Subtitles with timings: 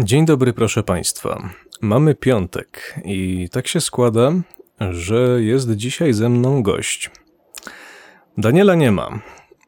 [0.00, 1.48] Dzień dobry, proszę Państwa.
[1.80, 4.32] Mamy piątek i tak się składa,
[4.90, 7.10] że jest dzisiaj ze mną gość.
[8.38, 9.20] Daniela nie ma,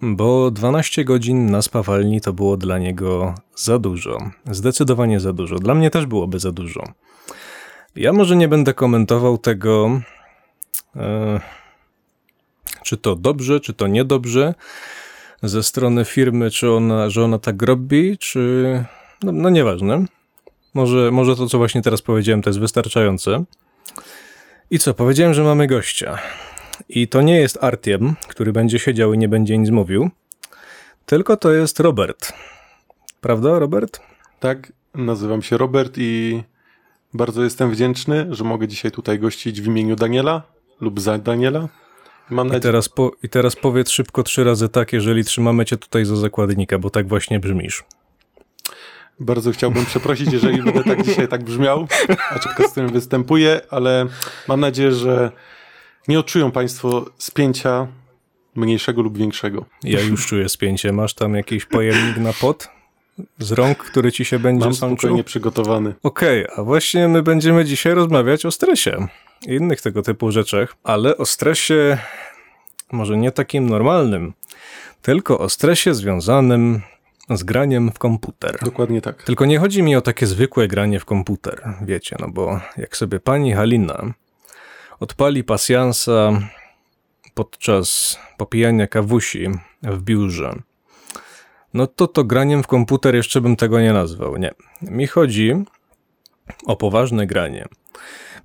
[0.03, 4.19] bo 12 godzin na spawalni to było dla niego za dużo.
[4.51, 5.59] Zdecydowanie za dużo.
[5.59, 6.85] Dla mnie też byłoby za dużo.
[7.97, 10.01] Ja może nie będę komentował tego,
[10.97, 11.41] e,
[12.83, 14.54] czy to dobrze, czy to niedobrze
[15.43, 18.84] ze strony firmy, czy ona, że ona tak robi, czy.
[19.23, 20.05] No, no nieważne.
[20.74, 23.45] Może, może to, co właśnie teraz powiedziałem, to jest wystarczające.
[24.70, 24.95] I co?
[24.95, 26.19] Powiedziałem, że mamy gościa.
[26.89, 30.11] I to nie jest Artiem, który będzie siedział i nie będzie nic mówił,
[31.06, 32.33] tylko to jest Robert.
[33.20, 34.01] Prawda, Robert?
[34.41, 36.42] Tak, nazywam się Robert i
[37.15, 40.42] bardzo jestem wdzięczny, że mogę dzisiaj tutaj gościć w imieniu Daniela
[40.81, 41.69] lub za Daniela.
[42.31, 42.59] Mam nadzieję...
[42.59, 46.17] I, teraz po, I teraz powiedz szybko trzy razy tak, jeżeli trzymamy cię tutaj za
[46.17, 47.84] zakładnika, bo tak właśnie brzmisz.
[49.21, 51.87] Bardzo chciałbym przeprosić, jeżeli będę tak dzisiaj tak brzmiał,
[52.31, 54.06] aczkolwiek z którym występuję, ale
[54.48, 55.31] mam nadzieję, że
[56.09, 57.87] nie odczują Państwo spięcia
[58.55, 59.65] mniejszego lub większego.
[59.83, 60.93] Ja już czuję spięcie.
[60.93, 62.69] Masz tam jakiś pojemnik na pot?
[63.39, 65.95] Z rąk, który ci się będzie Mam spokojnie przygotowany.
[66.03, 69.06] Okej, okay, a właśnie my będziemy dzisiaj rozmawiać o stresie
[69.47, 71.99] i innych tego typu rzeczach, ale o stresie
[72.93, 74.33] może nie takim normalnym,
[75.03, 76.81] tylko o stresie związanym
[77.30, 78.58] z graniem w komputer.
[78.64, 79.22] Dokładnie tak.
[79.22, 83.20] Tylko nie chodzi mi o takie zwykłe granie w komputer, wiecie, no bo jak sobie
[83.20, 84.14] pani Halina
[85.00, 86.33] odpali pasjansa
[87.34, 89.48] podczas popijania kawusi
[89.83, 90.55] w biurze,
[91.75, 94.50] no to to graniem w komputer jeszcze bym tego nie nazwał, nie.
[94.83, 95.55] Mi chodzi
[96.66, 97.69] o poważne granie.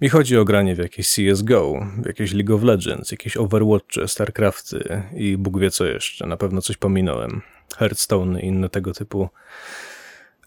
[0.02, 5.04] Mi chodzi o granie w jakieś CSGO, w jakieś League of Legends, jakieś Overwatch, StarCrafty
[5.16, 6.28] i Bóg wie co jeszcze.
[6.28, 7.42] Na pewno coś pominąłem.
[7.78, 9.30] Hearthstone i inne tego typu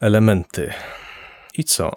[0.01, 0.73] elementy.
[1.55, 1.97] I co?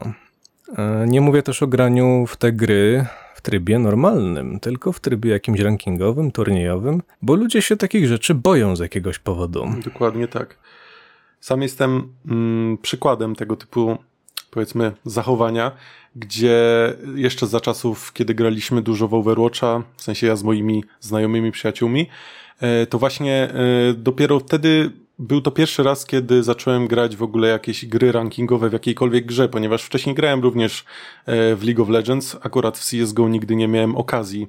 [0.77, 5.31] E, nie mówię też o graniu w te gry w trybie normalnym, tylko w trybie
[5.31, 9.65] jakimś rankingowym, turniejowym, bo ludzie się takich rzeczy boją z jakiegoś powodu.
[9.83, 10.57] Dokładnie tak.
[11.39, 13.97] Sam jestem mm, przykładem tego typu,
[14.51, 15.71] powiedzmy, zachowania,
[16.15, 16.57] gdzie
[17.15, 22.07] jeszcze za czasów, kiedy graliśmy dużo w Overwatcha, w sensie ja z moimi znajomymi przyjaciółmi,
[22.59, 27.47] e, to właśnie e, dopiero wtedy był to pierwszy raz, kiedy zacząłem grać w ogóle
[27.47, 30.85] jakieś gry rankingowe w jakiejkolwiek grze, ponieważ wcześniej grałem również
[31.25, 34.47] e, w League of Legends, akurat w CSGO nigdy nie miałem okazji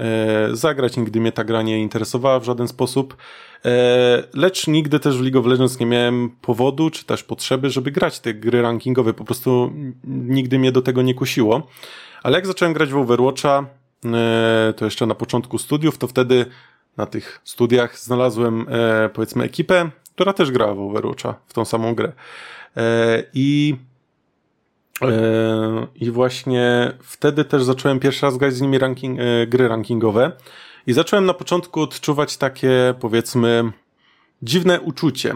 [0.00, 3.16] e, zagrać, nigdy mnie ta gra nie interesowała w żaden sposób,
[3.64, 7.90] e, lecz nigdy też w League of Legends nie miałem powodu, czy też potrzeby, żeby
[7.90, 9.72] grać te gry rankingowe, po prostu
[10.04, 11.66] nigdy mnie do tego nie kusiło.
[12.22, 13.66] Ale jak zacząłem grać w Overwatcha,
[14.76, 16.46] to jeszcze na początku studiów, to wtedy
[16.98, 21.94] na tych studiach znalazłem, e, powiedzmy, ekipę, która też grała w Overwatcha, w tą samą
[21.94, 22.12] grę.
[22.76, 23.76] E, I
[25.02, 30.32] e, i właśnie wtedy też zacząłem pierwszy raz grać z nimi ranking, e, gry rankingowe.
[30.86, 33.72] I zacząłem na początku odczuwać takie, powiedzmy,
[34.42, 35.34] dziwne uczucie.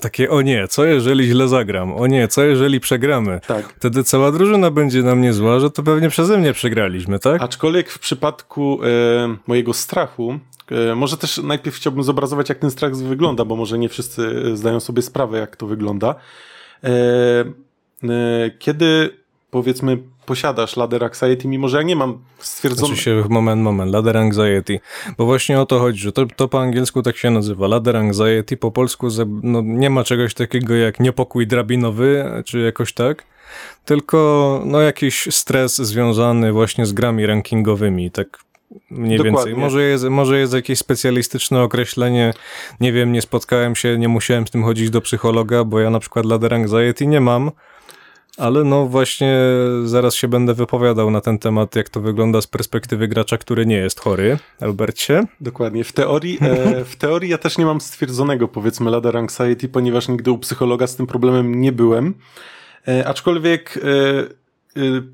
[0.00, 1.92] Takie, o nie, co jeżeli źle zagram?
[1.92, 3.40] O nie, co jeżeli przegramy?
[3.46, 3.74] Tak.
[3.76, 7.42] Wtedy cała drużyna będzie na mnie zła, że to pewnie przeze mnie przegraliśmy, tak?
[7.42, 10.38] Aczkolwiek w przypadku e, mojego strachu,
[10.96, 15.02] może też najpierw chciałbym zobrazować, jak ten strach wygląda, bo może nie wszyscy zdają sobie
[15.02, 16.14] sprawę, jak to wygląda.
[16.84, 16.90] E,
[18.04, 19.10] e, kiedy
[19.50, 22.86] powiedzmy posiadasz ladder anxiety, mimo że ja nie mam stwierdzonego...
[22.86, 24.80] Znaczy się, moment, moment, ladder anxiety,
[25.18, 28.56] bo właśnie o to chodzi, że to, to po angielsku tak się nazywa, ladder anxiety,
[28.56, 29.08] po polsku
[29.42, 33.24] no, nie ma czegoś takiego jak niepokój drabinowy, czy jakoś tak,
[33.84, 38.38] tylko no jakiś stres związany właśnie z grami rankingowymi, tak
[38.90, 39.38] Mniej Dokładnie.
[39.38, 39.56] więcej.
[39.56, 42.32] Może jest, może jest jakieś specjalistyczne określenie.
[42.80, 46.00] Nie wiem, nie spotkałem się, nie musiałem z tym chodzić do psychologa, bo ja na
[46.00, 47.50] przykład ladder anxiety nie mam.
[48.36, 49.38] Ale no właśnie
[49.84, 53.76] zaraz się będę wypowiadał na ten temat, jak to wygląda z perspektywy gracza, który nie
[53.76, 54.38] jest chory.
[54.60, 55.22] Albercie?
[55.40, 55.84] Dokładnie.
[55.84, 60.30] W teorii, e, w teorii ja też nie mam stwierdzonego powiedzmy ladder anxiety, ponieważ nigdy
[60.30, 62.14] u psychologa z tym problemem nie byłem.
[62.88, 63.80] E, aczkolwiek e,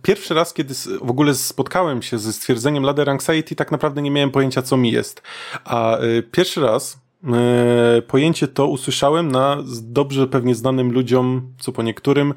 [0.03, 4.31] pierwszy raz, kiedy w ogóle spotkałem się ze stwierdzeniem ladder anxiety, tak naprawdę nie miałem
[4.31, 5.23] pojęcia, co mi jest.
[5.65, 7.01] A y, pierwszy raz
[7.99, 12.35] y, pojęcie to usłyszałem na dobrze pewnie znanym ludziom, co po niektórym,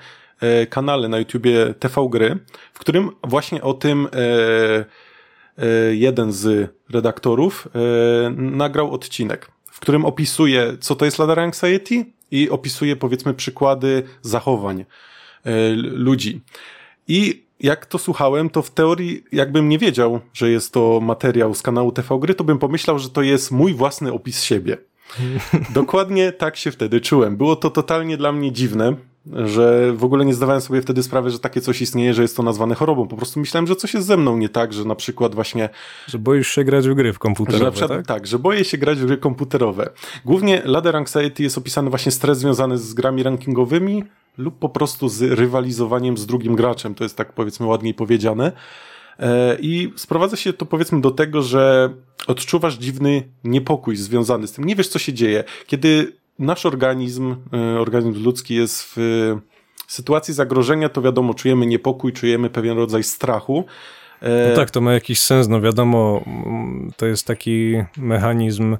[0.69, 2.39] kanale na YouTubie TV Gry,
[2.73, 4.07] w którym właśnie o tym
[5.91, 7.67] jeden z redaktorów
[8.35, 14.85] nagrał odcinek, w którym opisuje, co to jest ladder anxiety i opisuje, powiedzmy, przykłady zachowań
[15.81, 16.41] ludzi.
[17.07, 21.61] I jak to słuchałem, to w teorii, jakbym nie wiedział, że jest to materiał z
[21.61, 24.77] kanału TV Gry, to bym pomyślał, że to jest mój własny opis siebie.
[25.69, 27.37] Dokładnie tak się wtedy czułem.
[27.37, 28.95] Było to totalnie dla mnie dziwne,
[29.45, 32.43] że w ogóle nie zdawałem sobie wtedy sprawy, że takie coś istnieje, że jest to
[32.43, 33.07] nazwane chorobą.
[33.07, 35.69] Po prostu myślałem, że coś jest ze mną nie tak, że na przykład właśnie...
[36.07, 38.07] Że boisz się grać w gry w komputerowe, przykład, tak?
[38.07, 38.27] tak?
[38.27, 39.89] że boję się grać w gry komputerowe.
[40.25, 44.03] Głównie ladder anxiety jest opisany właśnie stres związany z grami rankingowymi
[44.37, 46.95] lub po prostu z rywalizowaniem z drugim graczem.
[46.95, 48.51] To jest tak powiedzmy ładniej powiedziane.
[49.19, 51.93] E, I sprowadza się to powiedzmy do tego, że
[52.27, 54.63] odczuwasz dziwny niepokój związany z tym.
[54.63, 55.43] Nie wiesz, co się dzieje.
[55.67, 58.97] Kiedy nasz organizm, e, organizm ludzki jest w
[59.87, 63.65] sytuacji zagrożenia, to wiadomo, czujemy niepokój, czujemy pewien rodzaj strachu.
[64.21, 65.47] E, no tak, to ma jakiś sens.
[65.47, 66.23] No wiadomo,
[66.97, 68.77] to jest taki mechanizm,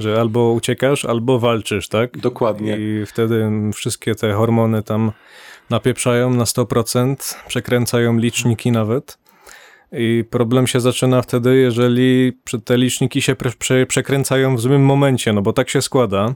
[0.00, 2.18] że albo uciekasz, albo walczysz, tak?
[2.18, 2.76] Dokładnie.
[2.80, 5.12] I wtedy wszystkie te hormony tam
[5.70, 9.18] napieprzają na 100%, przekręcają liczniki nawet.
[9.92, 12.32] I problem się zaczyna wtedy, jeżeli
[12.64, 16.34] te liczniki się prze, przekręcają w złym momencie, no bo tak się składa,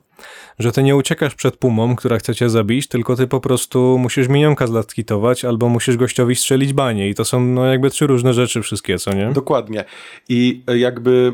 [0.58, 4.28] że ty nie uciekasz przed pumą, która chce cię zabić, tylko ty po prostu musisz
[4.28, 8.62] minionka zlatkitować albo musisz gościowi strzelić banie i to są no jakby trzy różne rzeczy
[8.62, 9.32] wszystkie, co nie?
[9.32, 9.84] Dokładnie.
[10.28, 11.32] I jakby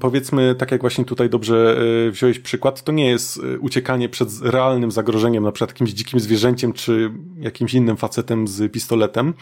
[0.00, 4.28] powiedzmy, tak jak właśnie tutaj dobrze e, wziąłeś przykład, to nie jest e, uciekanie przed
[4.42, 9.34] realnym zagrożeniem, na przykład jakimś dzikim zwierzęciem, czy jakimś innym facetem z pistoletem,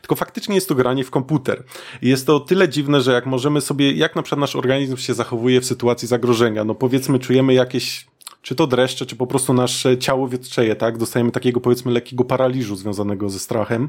[0.00, 1.64] tylko faktycznie jest to granie w komputer.
[2.02, 5.14] I jest to tyle dziwne, że jak możemy sobie, jak na przykład nasz organizm się
[5.14, 8.09] zachowuje w sytuacji zagrożenia, no powiedzmy czujemy jakieś
[8.42, 10.98] czy to dreszcze, czy po prostu nasze ciało wietrzeje, tak?
[10.98, 13.88] Dostajemy takiego powiedzmy lekkiego paraliżu związanego ze strachem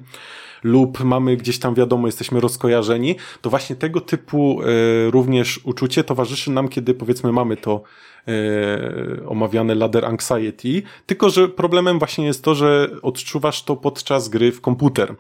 [0.63, 4.65] lub mamy gdzieś tam wiadomo, jesteśmy rozkojarzeni, to właśnie tego typu e,
[5.12, 7.83] również uczucie towarzyszy nam, kiedy powiedzmy mamy to
[8.27, 14.51] e, omawiane ladder anxiety, tylko że problemem właśnie jest to, że odczuwasz to podczas gry
[14.51, 15.15] w komputer.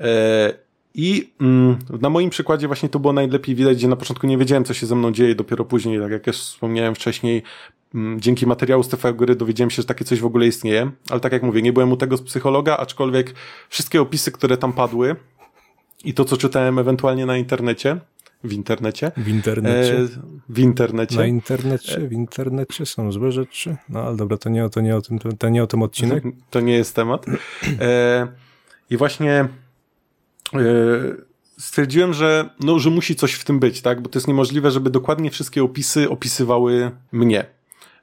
[0.00, 4.38] E, i mm, na moim przykładzie właśnie to było najlepiej widać, gdzie na początku nie
[4.38, 7.42] wiedziałem, co się ze mną dzieje, dopiero później, tak jak już wspomniałem wcześniej,
[7.94, 11.20] mm, dzięki materiału z TV Gry dowiedziałem się, że takie coś w ogóle istnieje, ale
[11.20, 13.34] tak jak mówię, nie byłem u tego z psychologa, aczkolwiek
[13.68, 15.16] wszystkie opisy, które tam padły
[16.04, 18.00] i to, co czytałem ewentualnie na internecie,
[18.44, 19.12] w internecie.
[19.16, 19.98] W internecie.
[19.98, 20.08] E,
[20.48, 21.16] w internecie.
[21.16, 23.76] Na internecie, w internecie są złe rzeczy.
[23.88, 26.24] No ale dobra, to nie, to nie, o, tym, to nie o tym odcinek.
[26.50, 27.26] To nie jest temat.
[27.80, 28.28] E,
[28.90, 29.48] I właśnie
[31.58, 34.02] stwierdziłem, że, no, że musi coś w tym być, tak?
[34.02, 37.44] Bo to jest niemożliwe, żeby dokładnie wszystkie opisy opisywały mnie.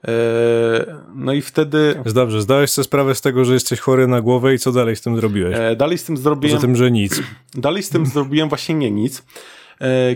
[0.08, 2.02] E, no i wtedy.
[2.14, 5.02] Dobrze, zdałeś sobie sprawę z tego, że jesteś chory na głowę i co dalej z
[5.02, 5.56] tym zrobiłeś?
[5.60, 6.58] E, dalej z tym zrobiłem.
[6.58, 7.22] Poza tym, że nic.
[7.54, 9.24] Dalej z tym zrobiłem właśnie nie nic.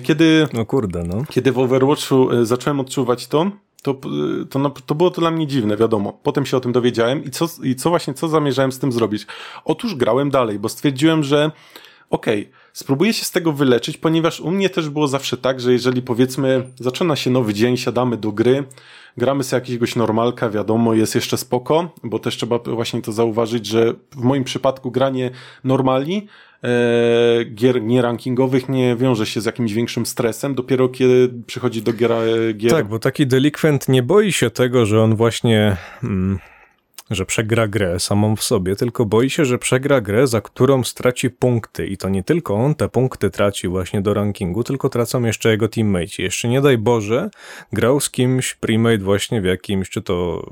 [0.03, 0.47] Kiedy.
[0.53, 1.23] No kurde, no.
[1.29, 3.51] Kiedy w Overwatchu zacząłem odczuwać to,
[3.83, 4.01] to,
[4.49, 6.19] to, to było to dla mnie dziwne, wiadomo.
[6.23, 9.27] Potem się o tym dowiedziałem i co, i co właśnie, co zamierzałem z tym zrobić?
[9.65, 11.51] Otóż grałem dalej, bo stwierdziłem, że
[12.09, 15.73] okej, okay, spróbuję się z tego wyleczyć, ponieważ u mnie też było zawsze tak, że
[15.73, 18.63] jeżeli powiedzmy zaczyna się nowy dzień, siadamy do gry,
[19.17, 23.93] gramy sobie jakiegoś normalka, wiadomo, jest jeszcze spoko, bo też trzeba właśnie to zauważyć, że
[24.11, 25.31] w moim przypadku granie
[25.63, 26.27] normali
[26.63, 26.69] e,
[27.45, 32.11] gier nierankingowych nie wiąże się z jakimś większym stresem, dopiero kiedy przychodzi do gier...
[32.55, 32.71] gier...
[32.71, 35.77] Tak, bo taki delikwent nie boi się tego, że on właśnie...
[36.03, 36.39] Mm
[37.09, 41.29] że przegra grę samą w sobie, tylko boi się, że przegra grę, za którą straci
[41.29, 41.87] punkty.
[41.87, 45.67] I to nie tylko on te punkty traci właśnie do rankingu, tylko tracą jeszcze jego
[45.67, 46.23] teammate.
[46.23, 47.29] Jeszcze nie daj Boże,
[47.73, 50.47] grał z kimś premade właśnie w jakimś, czy to,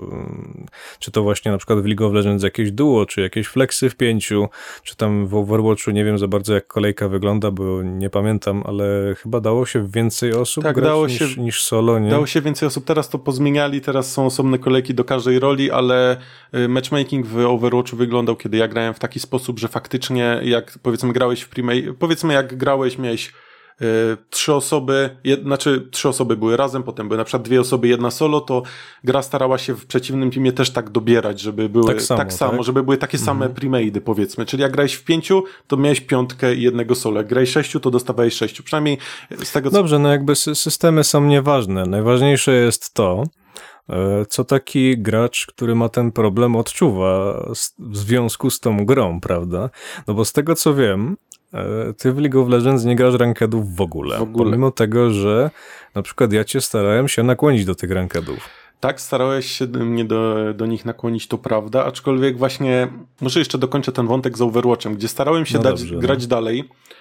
[1.00, 3.95] czy to właśnie na przykład w League of Legends jakieś duo, czy jakieś flexy w
[3.95, 4.48] pięciu,
[4.83, 9.16] czy tam w Overwatchu, nie wiem za bardzo jak kolejka wygląda, bo nie pamiętam, ale
[9.23, 12.09] chyba dało się więcej osób tak, dało niż, się, niż solo, nie?
[12.09, 16.18] Dało się więcej osób, teraz to pozmieniali, teraz są osobne kolejki do każdej roli, ale
[16.69, 21.42] matchmaking w Overwatchu wyglądał, kiedy ja grałem w taki sposób, że faktycznie jak powiedzmy grałeś
[21.42, 23.33] w Primate, powiedzmy jak grałeś, miałeś
[23.81, 27.87] y, trzy osoby, jed, znaczy trzy osoby były razem, potem były na przykład dwie osoby,
[27.87, 28.63] jedna solo, to
[29.04, 32.51] gra starała się w przeciwnym teamie też tak dobierać, żeby były tak samo, tak samo
[32.51, 32.63] tak?
[32.63, 33.54] żeby były takie same mhm.
[33.54, 34.45] primate'y powiedzmy.
[34.45, 37.18] Czyli jak grałeś w pięciu, to miałeś piątkę i jednego solo.
[37.18, 38.63] Jak grałeś sześciu, to dostawałeś sześciu.
[38.63, 38.97] Przynajmniej
[39.44, 39.75] z tego co...
[39.75, 41.85] Dobrze, no jakby systemy są nieważne.
[41.85, 43.23] Najważniejsze jest to,
[44.29, 47.45] co taki gracz, który ma ten problem, odczuwa
[47.79, 49.69] w związku z tą grą, prawda?
[50.07, 51.17] No bo z tego co wiem,
[51.53, 54.45] e, ty w League of Legends nie grasz rankedów w ogóle, w ogóle.
[54.45, 55.51] Pomimo tego, że
[55.95, 58.37] na przykład ja cię starałem się nakłonić do tych rankedów.
[58.79, 62.87] Tak, starałeś się mnie do, do nich nakłonić, to prawda, aczkolwiek właśnie,
[63.21, 66.27] może jeszcze dokończę ten wątek z Overwatchem, gdzie starałem się no dać, dobrze, grać no.
[66.27, 66.96] dalej, E,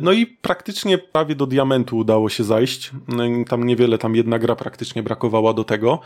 [0.00, 2.90] no i praktycznie prawie do diamentu udało się zajść.
[3.08, 6.00] No tam niewiele, tam jedna gra praktycznie brakowała do tego.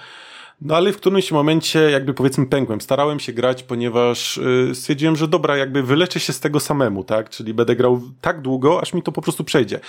[0.61, 2.81] No ale w którymś momencie jakby powiedzmy pękłem.
[2.81, 4.37] Starałem się grać, ponieważ
[4.69, 7.31] yy, stwierdziłem, że dobra, jakby wyleczę się z tego samemu, tak?
[7.31, 9.81] Czyli będę grał tak długo, aż mi to po prostu przejdzie.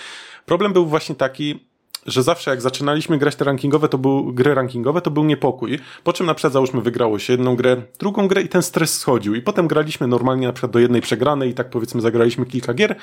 [0.45, 1.59] Problem był właśnie taki,
[2.05, 5.79] że zawsze jak zaczynaliśmy grać te rankingowe, to był, gry rankingowe, to był niepokój.
[6.03, 9.35] Po czym na przykład załóżmy wygrało się jedną grę, drugą grę i ten stres schodził.
[9.35, 12.95] I potem graliśmy normalnie na przykład do jednej przegranej i tak powiedzmy zagraliśmy kilka gier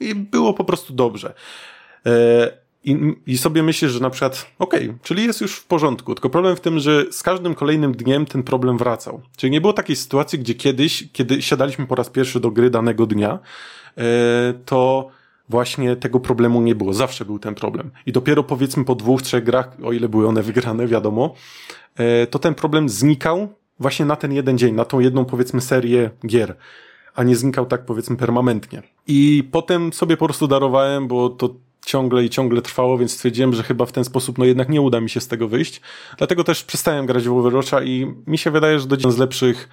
[0.00, 1.34] i było po prostu dobrze.
[2.06, 6.14] E, i, I sobie myślisz, że na przykład, okej, okay, czyli jest już w porządku,
[6.14, 9.22] tylko problem w tym, że z każdym kolejnym dniem ten problem wracał.
[9.36, 13.06] Czyli nie było takiej sytuacji, gdzie kiedyś, kiedy siadaliśmy po raz pierwszy do gry danego
[13.06, 13.38] dnia,
[13.98, 14.02] e,
[14.64, 15.10] to
[15.52, 16.92] właśnie tego problemu nie było.
[16.94, 17.90] Zawsze był ten problem.
[18.06, 21.34] I dopiero powiedzmy po dwóch, trzech grach, o ile były one wygrane, wiadomo,
[21.96, 26.10] e, to ten problem znikał właśnie na ten jeden dzień, na tą jedną powiedzmy serię
[26.26, 26.56] gier
[27.14, 28.82] a nie znikał tak powiedzmy permanentnie.
[29.06, 31.54] I potem sobie po prostu darowałem, bo to
[31.86, 35.00] ciągle i ciągle trwało, więc stwierdziłem, że chyba w ten sposób no jednak nie uda
[35.00, 35.80] mi się z tego wyjść.
[36.18, 39.68] Dlatego też przestałem grać w Overwatcha i mi się wydaje, że do z lepszych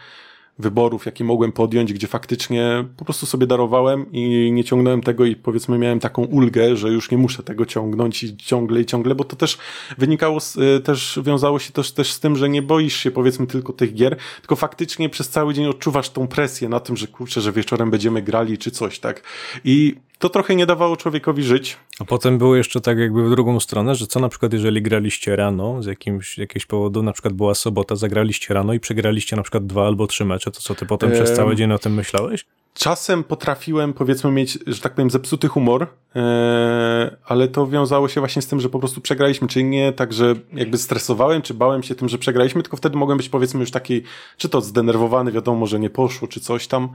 [0.60, 5.36] wyborów, jakie mogłem podjąć, gdzie faktycznie po prostu sobie darowałem i nie ciągnąłem tego i
[5.36, 9.24] powiedzmy miałem taką ulgę, że już nie muszę tego ciągnąć i ciągle i ciągle, bo
[9.24, 9.58] to też
[9.98, 13.48] wynikało, z, y, też wiązało się też, też z tym, że nie boisz się powiedzmy
[13.48, 17.42] tylko tych gier, tylko faktycznie przez cały dzień odczuwasz tą presję na tym, że kurczę,
[17.42, 19.24] że wieczorem będziemy grali czy coś, tak?
[19.64, 21.78] I to trochę nie dawało człowiekowi żyć.
[22.00, 25.36] A potem było jeszcze tak jakby w drugą stronę, że co na przykład jeżeli graliście
[25.36, 29.66] rano z jakimś, jakiegoś powodu, na przykład była sobota, zagraliście rano i przegraliście na przykład
[29.66, 32.46] dwa albo trzy mecze, to co ty potem ehm, przez cały dzień o tym myślałeś?
[32.74, 38.42] Czasem potrafiłem powiedzmy mieć, że tak powiem, zepsuty humor, e, ale to wiązało się właśnie
[38.42, 41.96] z tym, że po prostu przegraliśmy, czyli nie tak, że jakby stresowałem, czy bałem się
[41.96, 44.02] tym, że przegraliśmy, tylko wtedy mogłem być powiedzmy już taki,
[44.38, 46.90] czy to zdenerwowany, wiadomo, że nie poszło, czy coś tam.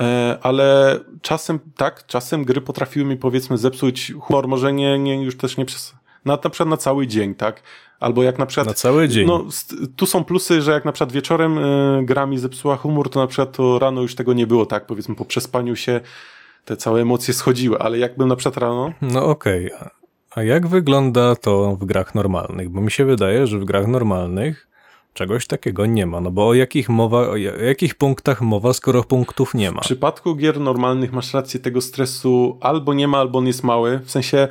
[0.00, 5.36] E, ale czasem tak, czasem gry potrafiły mi powiedzmy zepsuć humor, może nie, nie już
[5.36, 5.94] też nie przez,
[6.24, 7.62] na, na przykład na cały dzień, tak?
[8.00, 8.66] Albo jak na przykład.
[8.66, 9.26] Na cały dzień.
[9.26, 9.44] No,
[9.96, 13.26] tu są plusy, że jak na przykład wieczorem y, gra mi zepsuła humor, to na
[13.26, 14.86] przykład to rano już tego nie było, tak?
[14.86, 16.00] Powiedzmy po przespaniu się
[16.64, 18.92] te całe emocje schodziły, ale jakbym na przykład rano.
[19.02, 19.72] No okej.
[19.72, 19.88] Okay.
[20.30, 22.68] A jak wygląda to w grach normalnych?
[22.70, 24.68] Bo mi się wydaje, że w grach normalnych
[25.14, 29.54] Czegoś takiego nie ma, no bo o jakich mowa, o jakich punktach mowa, skoro punktów
[29.54, 29.80] nie ma?
[29.80, 33.98] W przypadku gier normalnych masz rację, tego stresu albo nie ma, albo on jest mały.
[34.04, 34.48] W sensie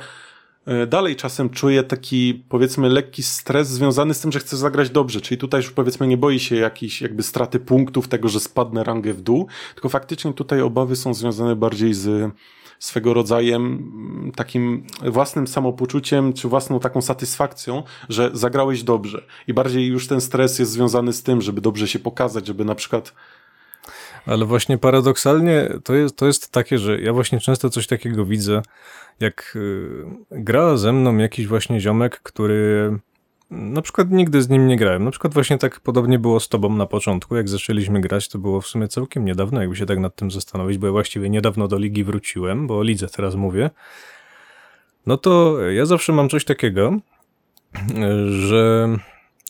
[0.66, 5.20] e, dalej czasem czuję taki, powiedzmy, lekki stres związany z tym, że chcę zagrać dobrze,
[5.20, 9.12] czyli tutaj już powiedzmy nie boi się jakiejś jakby straty punktów, tego, że spadnę rangę
[9.12, 12.32] w dół, tylko faktycznie tutaj obawy są związane bardziej z
[12.82, 19.24] swego rodzaju mm, takim własnym samopoczuciem, czy własną taką satysfakcją, że zagrałeś dobrze.
[19.46, 22.74] I bardziej już ten stres jest związany z tym, żeby dobrze się pokazać, żeby na
[22.74, 23.14] przykład
[24.26, 28.62] ale właśnie paradoksalnie to jest, to jest takie, że ja właśnie często coś takiego widzę,
[29.20, 32.98] jak y, gra ze mną jakiś właśnie ziomek, który
[33.52, 35.04] na przykład nigdy z nim nie grałem.
[35.04, 38.60] Na przykład właśnie tak podobnie było z tobą na początku, jak zaczęliśmy grać, to było
[38.60, 41.78] w sumie całkiem niedawno, jakby się tak nad tym zastanowić, bo ja właściwie niedawno do
[41.78, 43.70] ligi wróciłem, bo o lidze teraz mówię.
[45.06, 46.96] No to ja zawsze mam coś takiego,
[48.28, 48.88] że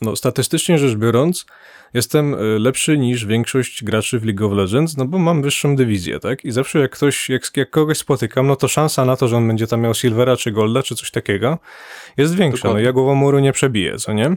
[0.03, 1.47] no, statystycznie rzecz biorąc,
[1.95, 6.21] jestem e, lepszy niż większość graczy w League of Legends, no bo mam wyższą dywizję,
[6.21, 6.45] tak?
[6.45, 9.49] I zawsze jak ktoś, jak, jak kogoś spotykam, no to szansa na to, że on
[9.49, 11.59] będzie tam miał Silvera czy Golda czy coś takiego
[12.17, 12.69] jest większa.
[12.69, 14.37] No ja głową muru nie przebiję, co nie?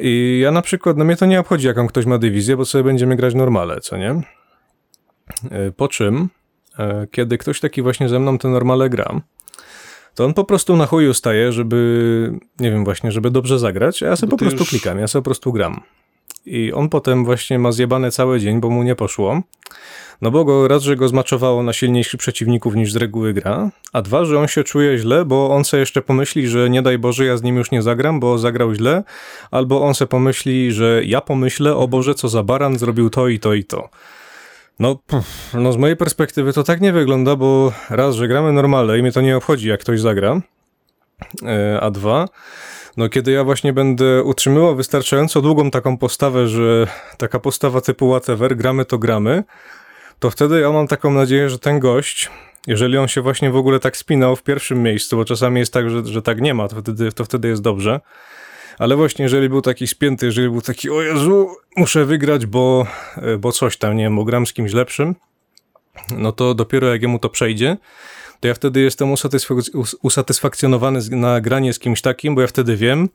[0.00, 2.84] I ja na przykład, no mnie to nie obchodzi, jaką ktoś ma dywizję, bo sobie
[2.84, 4.10] będziemy grać normale, co nie?
[5.50, 6.28] E, po czym,
[6.78, 9.20] e, kiedy ktoś taki właśnie ze mną te normale gra,
[10.14, 14.06] to on po prostu na chuju staje, żeby, nie wiem właśnie, żeby dobrze zagrać, a
[14.06, 14.68] ja sobie po prostu już...
[14.68, 15.80] klikam, ja sobie po prostu gram.
[16.46, 19.42] I on potem właśnie ma zjebane cały dzień, bo mu nie poszło.
[20.22, 24.02] No bo go raz, że go zmaczowało na silniejszych przeciwników niż z reguły gra, a
[24.02, 27.24] dwa, że on się czuje źle, bo on se jeszcze pomyśli, że nie daj Boże,
[27.24, 29.02] ja z nim już nie zagram, bo zagrał źle,
[29.50, 33.38] albo on se pomyśli, że ja pomyślę, o Boże, co za baran, zrobił to i
[33.38, 33.88] to i to.
[34.78, 38.98] No, pff, no z mojej perspektywy to tak nie wygląda, bo raz, że gramy normalnie
[38.98, 40.40] i mnie to nie obchodzi, jak ktoś zagra,
[41.42, 42.28] e, a dwa,
[42.96, 46.86] no kiedy ja właśnie będę utrzymywał wystarczająco długą taką postawę, że
[47.16, 49.44] taka postawa typu whatever, gramy to gramy,
[50.18, 52.30] to wtedy ja mam taką nadzieję, że ten gość,
[52.66, 55.90] jeżeli on się właśnie w ogóle tak spinał w pierwszym miejscu, bo czasami jest tak,
[55.90, 58.00] że, że tak nie ma, to wtedy, to wtedy jest dobrze,
[58.82, 62.86] ale właśnie jeżeli był taki spięty, jeżeli był taki, o Jezu, muszę wygrać, bo,
[63.38, 65.14] bo coś tam, nie wiem, bo gram z kimś lepszym,
[66.16, 67.76] no to dopiero jak jemu to przejdzie,
[68.42, 73.08] to ja wtedy jestem usatysfak- usatysfakcjonowany na granie z kimś takim, bo ja wtedy wiem,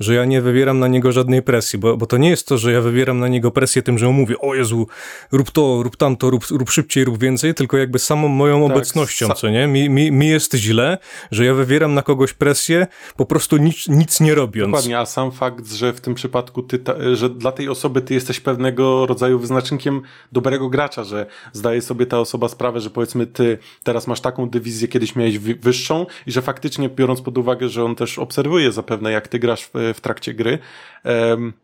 [0.00, 2.72] że ja nie wywieram na niego żadnej presji, bo, bo to nie jest to, że
[2.72, 4.86] ja wywieram na niego presję tym, że mu mówię, o Jezu,
[5.32, 9.28] rób to, rób tamto, rób, rób szybciej, rób więcej, tylko jakby samą moją tak, obecnością,
[9.28, 9.66] sa- co nie?
[9.66, 10.98] Mi, mi, mi jest źle,
[11.30, 12.86] że ja wywieram na kogoś presję,
[13.16, 14.70] po prostu nic, nic nie robiąc.
[14.70, 18.14] Dokładnie, a sam fakt, że w tym przypadku ty, ta, że dla tej osoby ty
[18.14, 23.58] jesteś pewnego rodzaju wyznacznikiem dobrego gracza, że zdaje sobie ta osoba sprawę, że powiedzmy ty
[23.82, 27.84] teraz masz taką dywizję, wizję kiedyś miałeś wyższą i że faktycznie biorąc pod uwagę, że
[27.84, 30.58] on też obserwuje zapewne jak ty grasz w, w trakcie gry,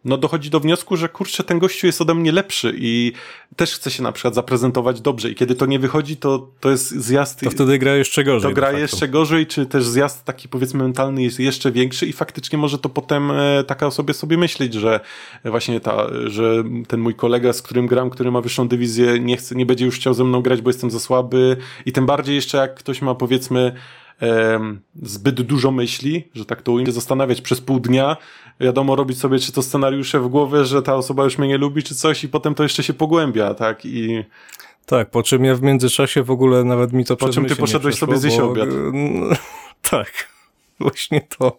[0.05, 3.12] no dochodzi do wniosku, że kurczę, ten gościu jest ode mnie lepszy i
[3.57, 6.91] też chce się na przykład zaprezentować dobrze i kiedy to nie wychodzi, to, to jest
[6.91, 7.41] zjazd...
[7.41, 8.50] To wtedy gra jeszcze gorzej.
[8.50, 12.59] To gra jeszcze gorzej, czy też zjazd taki powiedzmy mentalny jest jeszcze większy i faktycznie
[12.59, 15.00] może to potem e, taka osobie sobie myśleć, że
[15.45, 19.55] właśnie ta, że ten mój kolega, z którym gram, który ma wyższą dywizję, nie chce,
[19.55, 22.59] nie będzie już chciał ze mną grać, bo jestem za słaby i tym bardziej jeszcze
[22.59, 23.73] jak ktoś ma powiedzmy
[25.02, 28.17] zbyt dużo myśli, że tak to ujmę, zastanawiać przez pół dnia,
[28.61, 31.83] wiadomo, robić sobie czy to scenariusze w głowie, że ta osoba już mnie nie lubi,
[31.83, 34.25] czy coś i potem to jeszcze się pogłębia, tak, i...
[34.87, 37.95] Tak, po czym ja w międzyczasie w ogóle nawet mi to Po czym ty poszedłeś
[37.95, 38.50] przeszło, sobie zjeść bo...
[38.50, 38.69] obiad.
[38.93, 39.37] No,
[39.90, 40.28] tak,
[40.81, 41.59] właśnie to.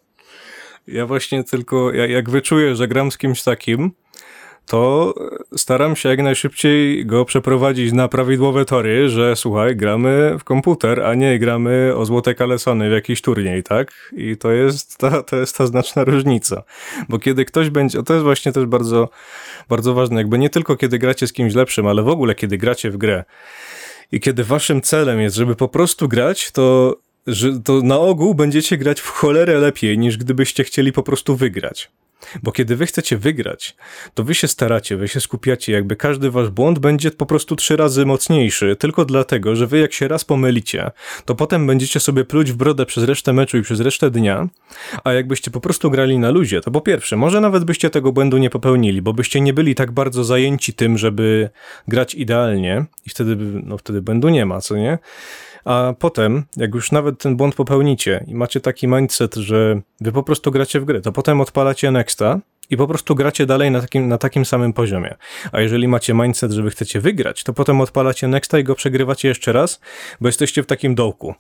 [0.87, 3.91] Ja właśnie tylko, jak wyczuję, że gram z kimś takim,
[4.69, 5.13] to
[5.55, 11.15] staram się jak najszybciej go przeprowadzić na prawidłowe tory, że słuchaj, gramy w komputer, a
[11.15, 14.11] nie gramy o złote kalesony w jakiś turniej, tak?
[14.17, 16.63] I to jest ta, to jest ta znaczna różnica.
[17.09, 19.09] Bo kiedy ktoś będzie, to jest właśnie też bardzo,
[19.69, 22.91] bardzo ważne, jakby nie tylko kiedy gracie z kimś lepszym, ale w ogóle kiedy gracie
[22.91, 23.23] w grę
[24.11, 26.97] i kiedy waszym celem jest, żeby po prostu grać, to
[27.27, 31.91] że to na ogół będziecie grać w cholerę lepiej, niż gdybyście chcieli po prostu wygrać.
[32.43, 33.75] Bo kiedy wy chcecie wygrać,
[34.13, 37.77] to wy się staracie, wy się skupiacie, jakby każdy wasz błąd będzie po prostu trzy
[37.77, 40.91] razy mocniejszy, tylko dlatego, że wy jak się raz pomylicie,
[41.25, 44.47] to potem będziecie sobie pluć w brodę przez resztę meczu i przez resztę dnia,
[45.03, 48.37] a jakbyście po prostu grali na luzie, to po pierwsze, może nawet byście tego błędu
[48.37, 51.49] nie popełnili, bo byście nie byli tak bardzo zajęci tym, żeby
[51.87, 54.97] grać idealnie i wtedy, no wtedy błędu nie ma, co nie?
[55.65, 60.23] A potem, jak już nawet ten błąd popełnicie i macie taki mindset, że wy po
[60.23, 62.39] prostu gracie w grę, to potem odpalacie Nexta
[62.69, 65.15] i po prostu gracie dalej na takim, na takim samym poziomie.
[65.51, 69.27] A jeżeli macie mindset, że wy chcecie wygrać, to potem odpalacie Nexta i go przegrywacie
[69.27, 69.79] jeszcze raz,
[70.21, 71.35] bo jesteście w takim dołku.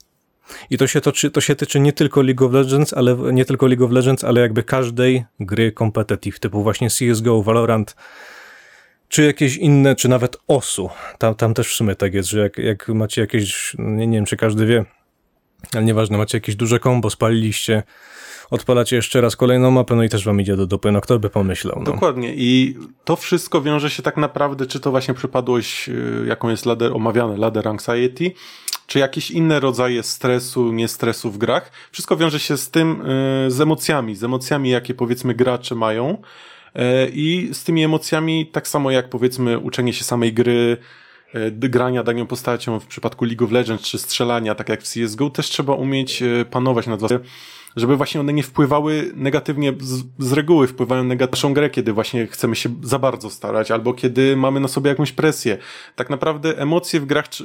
[0.69, 3.67] I to się, toczy, to się tyczy nie tylko League of Legends, ale nie tylko
[3.67, 7.95] League of Legends, ale jakby każdej gry competitive, typu właśnie CSGO, Valorant,
[9.09, 10.89] czy jakieś inne, czy nawet osu.
[11.17, 14.25] Tam, tam też w sumie tak jest, że jak, jak macie jakieś, nie, nie wiem
[14.25, 14.85] czy każdy wie,
[15.73, 17.83] ale nieważne, macie jakieś duże kombo, spaliliście,
[18.49, 21.29] odpalacie jeszcze raz kolejną mapę, no i też wam idzie do dupy, no kto by
[21.29, 21.75] pomyślał.
[21.79, 21.83] No.
[21.83, 26.65] Dokładnie i to wszystko wiąże się tak naprawdę, czy to właśnie przypadłość, y, jaką jest
[26.65, 28.31] ladder, omawiane ladder anxiety,
[28.87, 31.71] czy jakieś inne rodzaje stresu, nie stresu w grach.
[31.91, 36.21] Wszystko wiąże się z tym, y, z emocjami, z emocjami, jakie powiedzmy gracze mają,
[37.13, 40.77] I z tymi emocjami, tak samo jak powiedzmy uczenie się samej gry,
[41.33, 45.29] e, grania daną postacią w przypadku League of Legends czy strzelania, tak jak w CSGO,
[45.29, 47.23] też trzeba umieć e, panować nad własnym
[47.75, 51.93] żeby właśnie one nie wpływały negatywnie, z, z reguły wpływają negatywnie na naszą grę, kiedy
[51.93, 55.57] właśnie chcemy się za bardzo starać, albo kiedy mamy na sobie jakąś presję.
[55.95, 57.43] Tak naprawdę emocje w grach, e,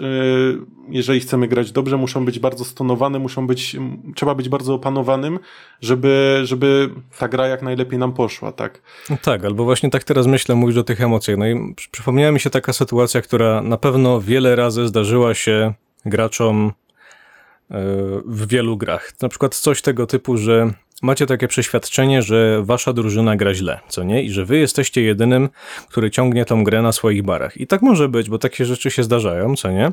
[0.89, 3.77] jeżeli chcemy grać dobrze, muszą być bardzo stonowane, muszą być,
[4.15, 5.39] trzeba być bardzo opanowanym,
[5.81, 8.83] żeby, żeby ta gra jak najlepiej nam poszła, tak?
[9.11, 11.39] No tak, albo właśnie tak teraz myślę, mówisz o tych emocjach.
[11.39, 15.75] No i przypomniała mi się taka sytuacja, która na pewno wiele razy zdarzyła się
[16.07, 16.73] graczom
[18.27, 19.13] w wielu grach.
[19.23, 20.71] Na przykład coś tego typu, że
[21.03, 24.23] macie takie przeświadczenie, że wasza drużyna gra źle, co nie?
[24.23, 25.49] I że wy jesteście jedynym,
[25.89, 27.57] który ciągnie tą grę na swoich barach.
[27.57, 29.93] I tak może być, bo takie rzeczy się zdarzają, co nie?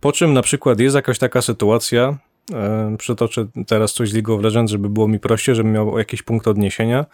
[0.00, 2.18] Po czym na przykład jest jakaś taka sytuacja,
[2.52, 6.22] e, przytoczę teraz coś z League of Legends, żeby było mi prościej, żebym miał jakiś
[6.22, 7.06] punkt odniesienia,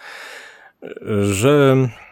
[1.22, 2.03] że E,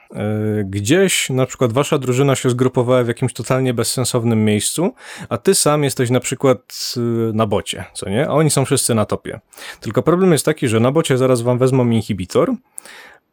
[0.65, 4.95] gdzieś na przykład wasza drużyna się zgrupowała w jakimś totalnie bezsensownym miejscu,
[5.29, 7.01] a ty sam jesteś na przykład e,
[7.33, 8.29] na bocie, co nie?
[8.29, 9.41] A oni są wszyscy na topie.
[9.81, 12.55] Tylko problem jest taki, że na bocie zaraz wam wezmą inhibitor,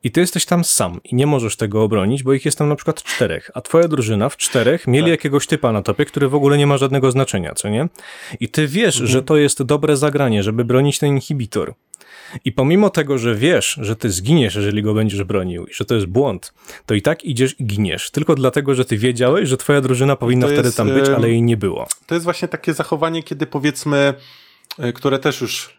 [0.04, 2.76] i ty jesteś tam sam i nie możesz tego obronić, bo ich jest tam na
[2.76, 5.12] przykład czterech, a twoja drużyna w czterech mieli tak.
[5.12, 7.88] jakiegoś typa na topie, który w ogóle nie ma żadnego znaczenia, co nie?
[8.40, 9.08] I ty wiesz, mhm.
[9.08, 11.74] że to jest dobre zagranie, żeby bronić ten inhibitor.
[12.46, 15.96] I pomimo tego, że wiesz, że ty zginiesz, jeżeli go będziesz bronił i że to
[15.96, 16.54] jest błąd,
[16.86, 18.12] to i tak idziesz i giniesz.
[18.12, 21.30] Tylko dlatego, że ty wiedziałeś, że twoja drużyna powinna to wtedy jest, tam być, ale
[21.30, 21.88] jej nie było.
[22.08, 24.14] To jest właśnie takie zachowanie, kiedy powiedzmy,
[24.80, 25.79] e, które też już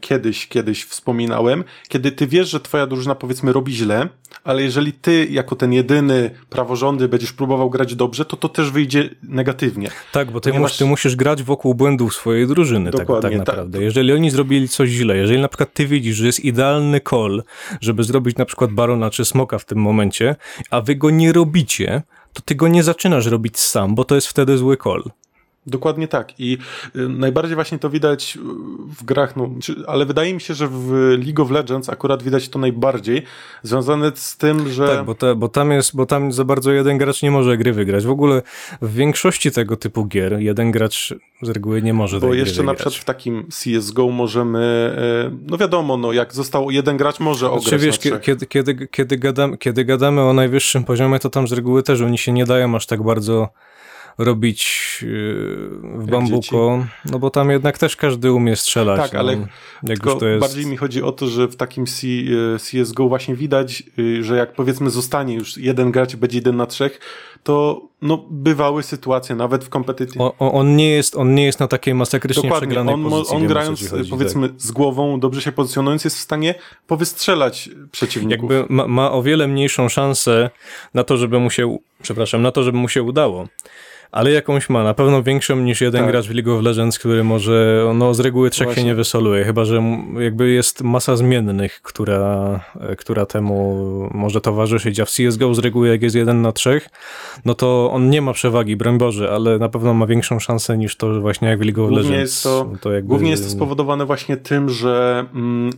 [0.00, 4.08] kiedyś, kiedyś wspominałem, kiedy ty wiesz, że twoja drużyna powiedzmy robi źle,
[4.44, 9.10] ale jeżeli ty jako ten jedyny praworządny będziesz próbował grać dobrze, to to też wyjdzie
[9.22, 9.90] negatywnie.
[10.12, 10.70] Tak, bo ty, Ponieważ...
[10.70, 13.82] musisz, ty musisz grać wokół błędów swojej drużyny tak, tak naprawdę.
[13.82, 17.42] Jeżeli oni zrobili coś źle, jeżeli na przykład ty widzisz, że jest idealny call,
[17.80, 20.36] żeby zrobić na przykład Barona czy Smoka w tym momencie,
[20.70, 24.26] a wy go nie robicie, to ty go nie zaczynasz robić sam, bo to jest
[24.26, 25.02] wtedy zły call.
[25.68, 26.40] Dokładnie tak.
[26.40, 26.58] I
[26.96, 28.38] y, najbardziej właśnie to widać
[28.98, 29.50] w grach, no,
[29.86, 30.90] ale wydaje mi się, że w
[31.24, 33.22] League of Legends akurat widać to najbardziej,
[33.62, 34.88] związane z tym, że...
[34.88, 37.72] Tak, bo, te, bo, tam jest, bo tam za bardzo jeden gracz nie może gry
[37.72, 38.06] wygrać.
[38.06, 38.42] W ogóle
[38.82, 42.94] w większości tego typu gier jeden gracz z reguły nie może Bo jeszcze na przykład
[42.94, 44.94] w takim CSGO możemy,
[45.28, 49.16] e, no wiadomo, no jak został jeden gracz może ograć znaczy, wiesz, kiedy, kiedy, kiedy,
[49.16, 52.76] gadam, kiedy gadamy o najwyższym poziomie, to tam z reguły też oni się nie dają
[52.76, 53.48] aż tak bardzo
[54.18, 59.00] robić yy, w bambuko, no bo tam jednak też każdy umie strzelać.
[59.00, 59.46] Tak, no, ale
[59.82, 60.40] jak to jest...
[60.40, 62.06] bardziej mi chodzi o to, że w takim C,
[62.58, 67.00] CSGO właśnie widać, yy, że jak powiedzmy zostanie już jeden gracz będzie jeden na trzech,
[67.42, 70.20] to no, bywały sytuacje, nawet w kompetycji.
[70.38, 72.68] On, nie jest, on nie jest na takiej masakrycznie Dokładnie.
[72.68, 73.36] przegranej on, pozycji.
[73.36, 74.60] On grając, chodzi, powiedzmy, tak.
[74.60, 76.54] z głową, dobrze się pozycjonując, jest w stanie
[76.86, 78.50] powystrzelać przeciwników.
[78.50, 80.50] Jakby ma, ma o wiele mniejszą szansę
[80.94, 83.46] na to, żeby mu się, przepraszam, na to, żeby mu się udało
[84.12, 86.10] ale jakąś ma, na pewno większą niż jeden tak.
[86.10, 88.82] gracz w League of Legends, który może, no z reguły trzech Właśnie.
[88.82, 89.82] się nie wysoluje, chyba że
[90.18, 92.60] jakby jest masa zmiennych, która,
[92.98, 96.88] która temu może towarzyszyć, a w CSGO z reguły jak jest jeden na trzech,
[97.44, 100.96] no to on nie ma przewagi, broń Boże, ale na pewno ma większą szansę niż
[100.96, 102.20] to właśnie jak w League of głównie Legends.
[102.20, 103.08] Jest to, to jakby...
[103.08, 105.72] Głównie jest to spowodowane właśnie tym, że mm,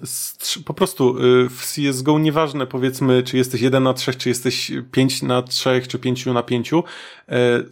[0.65, 5.23] po prostu y, w CSGO nieważne powiedzmy, czy jesteś jeden na trzech, czy jesteś pięć
[5.23, 6.85] na trzech, czy pięciu na pięciu,
[7.31, 7.63] E,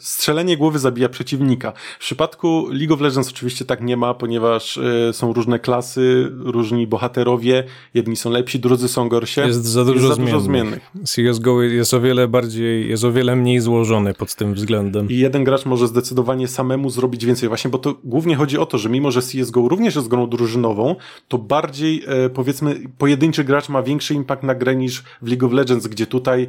[0.49, 1.73] strzelenie głowy zabija przeciwnika.
[1.99, 6.87] W przypadku League of Legends oczywiście tak nie ma, ponieważ e, są różne klasy, różni
[6.87, 9.41] bohaterowie, jedni są lepsi, drudzy są gorsi.
[9.41, 10.91] Jest za dużo, jest za dużo zmiennych.
[11.05, 15.09] CSGO jest o wiele bardziej, jest o wiele mniej złożony pod tym względem.
[15.09, 18.79] I jeden gracz może zdecydowanie samemu zrobić więcej, właśnie, bo to głównie chodzi o to,
[18.79, 20.97] że mimo, że CSGO również jest grą drużynową,
[21.29, 25.53] to bardziej, e, powiedzmy, pojedynczy gracz ma większy impact na grę niż w League of
[25.53, 26.49] Legends, gdzie tutaj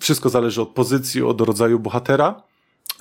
[0.00, 2.49] wszystko zależy od pozycji, od rodzaju bohatera.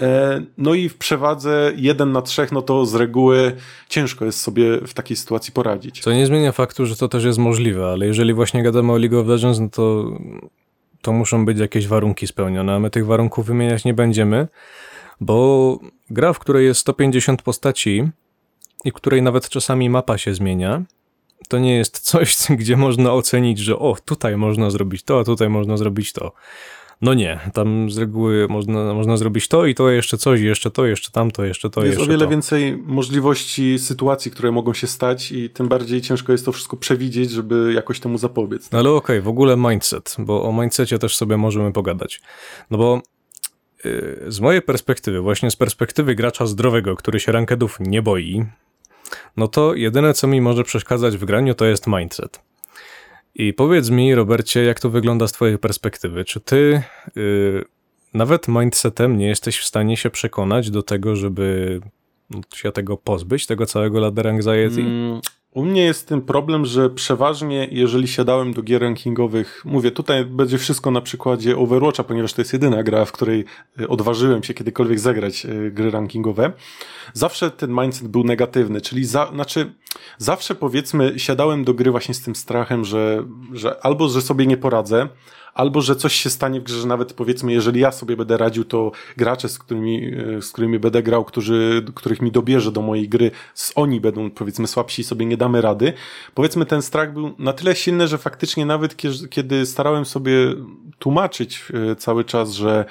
[0.01, 3.55] E, no i w przewadze jeden na trzech, no to z reguły
[3.89, 6.01] ciężko jest sobie w takiej sytuacji poradzić.
[6.01, 9.19] Co nie zmienia faktu, że to też jest możliwe, ale jeżeli właśnie gadamy o League
[9.19, 10.05] of Legends, no to,
[11.01, 14.47] to muszą być jakieś warunki spełnione, a my tych warunków wymieniać nie będziemy,
[15.21, 18.03] bo gra, w której jest 150 postaci
[18.85, 20.83] i której nawet czasami mapa się zmienia,
[21.47, 25.49] to nie jest coś, gdzie można ocenić, że o, tutaj można zrobić to, a tutaj
[25.49, 26.31] można zrobić to.
[27.01, 30.85] No nie, tam z reguły można, można zrobić to i to, jeszcze coś, jeszcze to,
[30.85, 32.31] jeszcze tamto, jeszcze to, jest jeszcze o wiele to.
[32.31, 37.31] więcej możliwości, sytuacji, które mogą się stać i tym bardziej ciężko jest to wszystko przewidzieć,
[37.31, 38.71] żeby jakoś temu zapobiec.
[38.71, 42.21] No ale okej, okay, w ogóle mindset, bo o mindsetie też sobie możemy pogadać.
[42.71, 43.01] No bo
[43.85, 48.45] yy, z mojej perspektywy, właśnie z perspektywy gracza zdrowego, który się rankedów nie boi,
[49.37, 52.48] no to jedyne, co mi może przeszkadzać w graniu, to jest mindset.
[53.39, 56.25] I powiedz mi, Robercie, jak to wygląda z Twojej perspektywy?
[56.25, 56.83] Czy Ty
[57.15, 57.65] yy,
[58.13, 61.79] nawet mindsetem nie jesteś w stanie się przekonać do tego, żeby
[62.29, 64.81] no, się tego pozbyć, tego całego ladder anxiety?
[64.81, 65.21] Mm,
[65.51, 70.57] u mnie jest ten problem, że przeważnie, jeżeli siadałem do gier rankingowych, mówię, tutaj będzie
[70.57, 73.45] wszystko na przykładzie Overwatcha, ponieważ to jest jedyna gra, w której
[73.79, 76.51] e, odważyłem się kiedykolwiek zagrać e, gry rankingowe,
[77.13, 79.73] zawsze ten mindset był negatywny, czyli za, znaczy,
[80.17, 84.57] zawsze powiedzmy, siadałem do gry właśnie z tym strachem, że, że albo, że sobie nie
[84.57, 85.07] poradzę,
[85.59, 88.65] albo że coś się stanie w grze, że nawet powiedzmy, jeżeli ja sobie będę radził,
[88.65, 93.09] to gracze, z którymi, e, z którymi będę grał, którzy, których mi dobierze do mojej
[93.09, 93.31] gry,
[93.75, 95.93] oni będą powiedzmy słabsi i sobie nie damy rady.
[96.33, 98.95] Powiedzmy, ten strach był na tyle silny, że faktycznie nawet
[99.29, 100.33] kiedy starałem sobie
[100.99, 102.85] tłumaczyć e, cały czas, że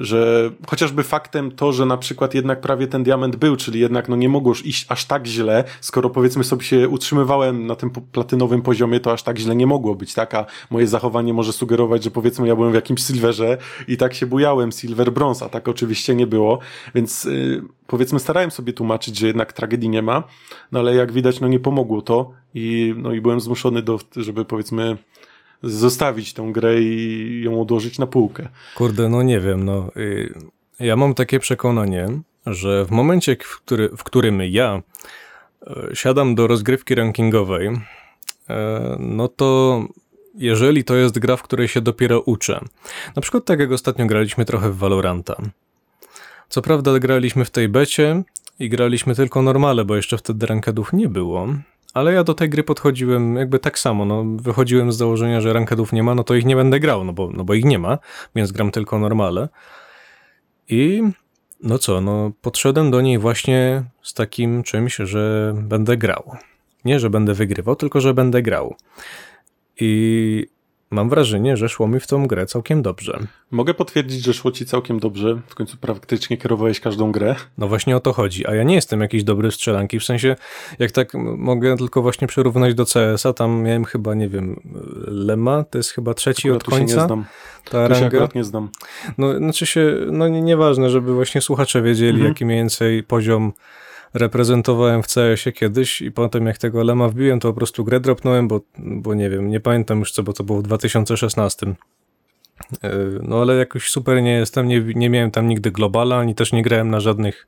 [0.00, 4.16] że chociażby faktem to, że na przykład jednak prawie ten diament był, czyli jednak no
[4.16, 9.00] nie mogłoś iść aż tak źle, skoro powiedzmy sobie się utrzymywałem na tym platynowym poziomie,
[9.00, 10.34] to aż tak źle nie mogło być, tak?
[10.34, 14.26] A moje zachowanie może sugerować, że powiedzmy ja byłem w jakimś silverze i tak się
[14.26, 16.58] bujałem, silver bronze, a tak oczywiście nie było,
[16.94, 20.22] więc yy, powiedzmy starałem sobie tłumaczyć, że jednak tragedii nie ma,
[20.72, 24.44] no ale jak widać no nie pomogło to i no i byłem zmuszony do, żeby
[24.44, 24.96] powiedzmy
[25.64, 28.48] zostawić tą grę i ją odłożyć na półkę.
[28.74, 29.90] Kurde, no nie wiem, no.
[29.96, 30.34] Y,
[30.80, 32.08] ja mam takie przekonanie,
[32.46, 34.82] że w momencie, w, który, w którym ja
[35.66, 37.66] e, siadam do rozgrywki rankingowej,
[38.50, 39.82] e, no to
[40.34, 42.60] jeżeli to jest gra, w której się dopiero uczę,
[43.16, 45.36] na przykład tak jak ostatnio graliśmy trochę w Valoranta.
[46.48, 48.22] Co prawda graliśmy w tej becie
[48.58, 51.48] i graliśmy tylko normale, bo jeszcze wtedy rankedów nie było,
[51.94, 55.92] ale ja do tej gry podchodziłem jakby tak samo, no wychodziłem z założenia, że rankedów
[55.92, 57.98] nie ma, no to ich nie będę grał, no bo, no bo ich nie ma,
[58.36, 59.48] więc gram tylko normale.
[60.68, 61.02] I
[61.62, 66.36] no co, no podszedłem do niej właśnie z takim czymś, że będę grał.
[66.84, 68.74] Nie, że będę wygrywał, tylko że będę grał.
[69.80, 70.46] I
[70.94, 73.18] mam wrażenie, że szło mi w tą grę całkiem dobrze.
[73.50, 75.40] Mogę potwierdzić, że szło ci całkiem dobrze.
[75.46, 77.34] W końcu praktycznie kierowałeś każdą grę.
[77.58, 78.46] No właśnie o to chodzi.
[78.46, 79.98] A ja nie jestem jakiś dobry w strzelanki.
[80.00, 80.36] W sensie,
[80.78, 84.60] jak tak mogę tylko właśnie przyrównać do CS-a, tam miałem chyba, nie wiem,
[85.06, 87.06] Lema, to jest chyba trzeci Akurat od tu się nie końca.
[87.06, 87.24] znam.
[87.70, 88.68] Ta Tu się akurat nie znam.
[89.18, 92.28] No, znaczy się, no nie- nieważne, żeby właśnie słuchacze wiedzieli, Mhm.
[92.28, 93.52] jaki mniej więcej poziom
[94.14, 98.48] reprezentowałem w CS-ie kiedyś i potem jak tego Lema wbiłem, to po prostu grę dropnąłem,
[98.48, 101.66] bo, bo nie wiem, nie pamiętam już co, bo to było w 2016.
[101.66, 106.52] Yy, No ale jakoś super nie jestem, nie, nie miałem tam nigdy globala, ani też
[106.52, 107.46] nie grałem na żadnych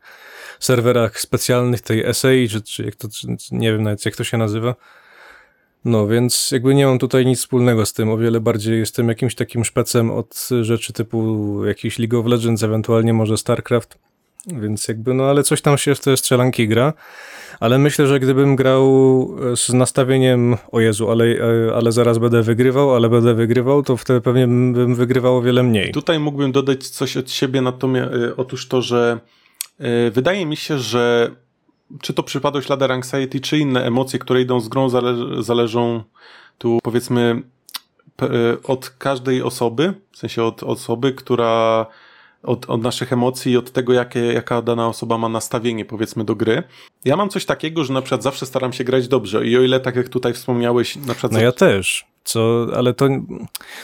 [0.61, 4.39] serwerach specjalnych tej SA, czy, czy jak to, czy, nie wiem nawet jak to się
[4.39, 4.75] nazywa.
[5.85, 8.11] No, więc jakby nie mam tutaj nic wspólnego z tym.
[8.11, 13.13] O wiele bardziej jestem jakimś takim szpecem od rzeczy typu jakiś League of Legends, ewentualnie
[13.13, 13.99] może StarCraft.
[14.47, 16.93] Więc jakby, no ale coś tam się w te strzelanki gra.
[17.61, 18.83] Ale myślę, że gdybym grał
[19.53, 23.97] e, z nastawieniem, o Jezu, ale, e, ale zaraz będę wygrywał, ale będę wygrywał, to
[23.97, 25.93] wtedy pewnie bym wygrywał o wiele mniej.
[25.93, 29.19] Tutaj mógłbym dodać coś od siebie, natomiast y, otóż to, że
[30.13, 31.31] wydaje mi się, że
[32.03, 36.03] czy to przypadłość ladder anxiety, czy inne emocje, które idą z grą, zale zależą
[36.59, 37.43] tu powiedzmy
[38.65, 41.87] od każdej osoby, w sensie od osoby, która
[42.43, 46.35] od, od naszych emocji i od tego, jakie, jaka dana osoba ma nastawienie, powiedzmy, do
[46.37, 46.63] gry.
[47.05, 49.81] Ja mam coś takiego, że na przykład zawsze staram się grać dobrze i o ile,
[49.81, 52.07] tak jak tutaj wspomniałeś, na przykład No ja też.
[52.25, 53.09] Co, ale to,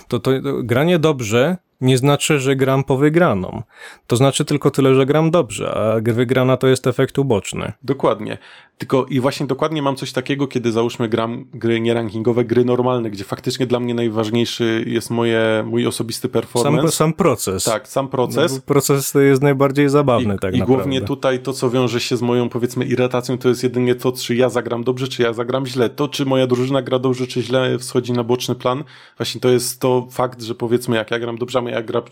[0.09, 3.63] to, to, to granie dobrze nie znaczy, że gram po wygraną.
[4.07, 7.73] To znaczy tylko tyle, że gram dobrze, a wygrana to jest efekt uboczny.
[7.83, 8.39] Dokładnie.
[8.79, 13.25] Tylko i właśnie dokładnie mam coś takiego, kiedy załóżmy gram gry nierankingowe, gry normalne, gdzie
[13.25, 16.93] faktycznie dla mnie najważniejszy jest moje, mój osobisty Sam, performance.
[16.93, 17.65] sam proces.
[17.65, 18.59] Tak, sam No, proces.
[18.59, 20.83] bo proces jest najbardziej zabawny, I, tak I naprawdę.
[20.83, 24.35] głównie tutaj to, co wiąże się z moją, powiedzmy, irytacją, to jest jedynie to, czy
[24.35, 25.91] ja zagram dobrze, czy ja zagram źle.
[25.91, 28.85] To, czy moja drużyna gra dobrze, czy źle, schodzi na boczny plan.
[29.17, 32.03] Właśnie to jest to fakt, że powiedzmy, jak ja gram dobrze, a moja, gra,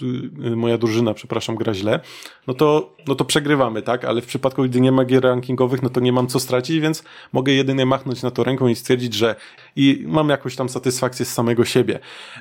[0.53, 2.01] y, moja drużyna, przepraszam, gra źle,
[2.47, 4.05] no to, no to przegrywamy, tak?
[4.05, 7.05] Ale w przypadku, gdy nie ma gier rankingowych, no to nie mam co stracić, więc
[7.33, 9.35] mogę jedynie machnąć na to ręką i stwierdzić, że
[9.77, 11.99] i mam jakąś tam satysfakcję z samego siebie.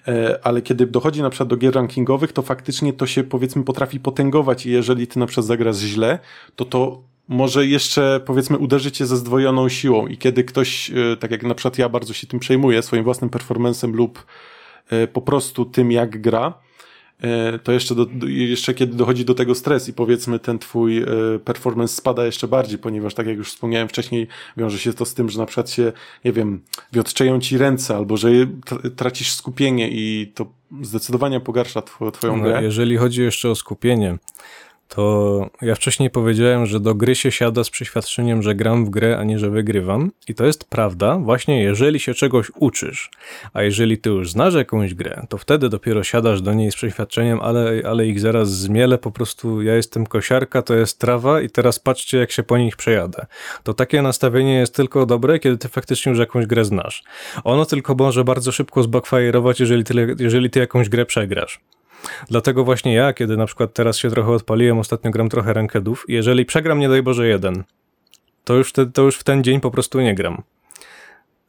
[0.08, 4.00] E, ale kiedy dochodzi na przykład do gier rankingowych, to faktycznie to się powiedzmy potrafi
[4.00, 6.20] potęgować i jeżeli ty na przykład zagrasz źle,
[6.56, 11.32] to to może jeszcze powiedzmy uderzyć cię ze zdwojoną siłą i kiedy ktoś, e, tak
[11.32, 14.26] jak na przykład ja bardzo się tym przejmuję, swoim własnym performancem lub
[14.90, 16.54] e, po prostu tym jak gra,
[17.64, 21.06] to jeszcze, do, jeszcze kiedy dochodzi do tego stres i powiedzmy ten twój e,
[21.46, 24.28] performance spada jeszcze bardziej, ponieważ tak jak już wspomniałem wcześniej,
[24.58, 25.92] wiąże się to z tym, że na przykład się,
[26.26, 26.62] nie wiem,
[26.94, 30.46] wiotczeją ci ręce albo że tr- tracisz skupienie i to
[30.82, 32.64] zdecydowanie pogarsza two, twoją No, grę.
[32.64, 34.18] jeżeli chodzi jeszcze o skupienie,
[34.90, 39.18] to ja wcześniej powiedziałem, że do gry się siada z przeświadczeniem, że gram w grę,
[39.18, 40.12] a nie że wygrywam.
[40.28, 43.10] I to jest prawda, właśnie jeżeli się czegoś uczysz.
[43.54, 47.40] A jeżeli ty już znasz jakąś grę, to wtedy dopiero siadasz do niej z przeświadczeniem,
[47.42, 51.80] ale, ale ich zaraz zmielę, po prostu ja jestem kosiarka, to jest trawa i teraz
[51.80, 53.26] patrzcie, jak się po nich przejadę.
[53.64, 57.04] To takie nastawienie jest tylko dobre, kiedy ty faktycznie już jakąś grę znasz.
[57.44, 61.60] Ono tylko może bardzo szybko zbackfire'ować, jeżeli ty, jeżeli ty jakąś grę przegrasz.
[62.30, 66.46] Dlatego właśnie ja, kiedy na przykład teraz się trochę odpaliłem, ostatnio gram trochę rankedów, jeżeli
[66.46, 67.64] przegram, nie daj Boże, jeden,
[68.44, 70.42] to już, te, to już w ten dzień po prostu nie gram.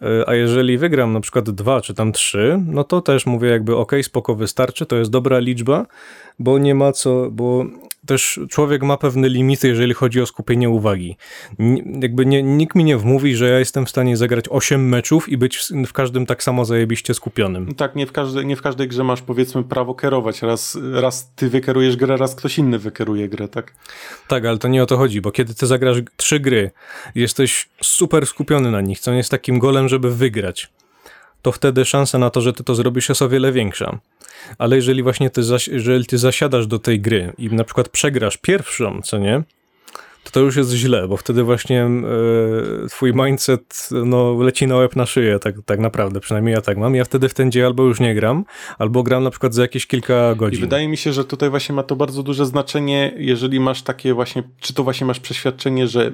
[0.02, 3.76] E, A jeżeli wygram na przykład dwa czy tam trzy, no to też mówię jakby
[3.76, 5.86] ok, spoko, wystarczy, to jest dobra liczba,
[6.38, 7.64] bo nie ma co, bo
[8.06, 11.16] też człowiek ma pewne limity, jeżeli chodzi o skupienie uwagi.
[12.02, 15.36] Jakby nie, nikt mi nie wmówi, że ja jestem w stanie zagrać 8 meczów i
[15.36, 17.74] być w, w każdym tak samo zajebiście skupionym.
[17.74, 20.42] Tak, nie w, każdej, nie w każdej grze masz powiedzmy prawo kierować.
[20.42, 23.74] Raz, raz ty wykerujesz grę, raz ktoś inny wykeruje grę, tak?
[24.28, 26.70] Tak, ale to nie o to chodzi, bo kiedy ty zagrasz trzy gry,
[27.14, 30.72] jesteś super skupiony na nich, co nie jest takim golem, żeby wygrać,
[31.42, 33.98] to wtedy szansa na to, że ty to zrobisz jest o wiele większa.
[34.58, 35.40] Ale jeżeli właśnie ty,
[35.72, 39.42] jeżeli ty zasiadasz do tej gry i na przykład przegrasz pierwszą, co nie,
[40.24, 44.96] to to już jest źle, bo wtedy właśnie e, twój mindset no, leci na łeb
[44.96, 46.94] na szyję, tak, tak naprawdę, przynajmniej ja tak mam.
[46.94, 48.44] Ja wtedy w ten dzień albo już nie gram,
[48.78, 50.60] albo gram na przykład za jakieś kilka I godzin.
[50.60, 54.42] wydaje mi się, że tutaj właśnie ma to bardzo duże znaczenie, jeżeli masz takie właśnie,
[54.60, 56.12] czy to właśnie masz przeświadczenie, że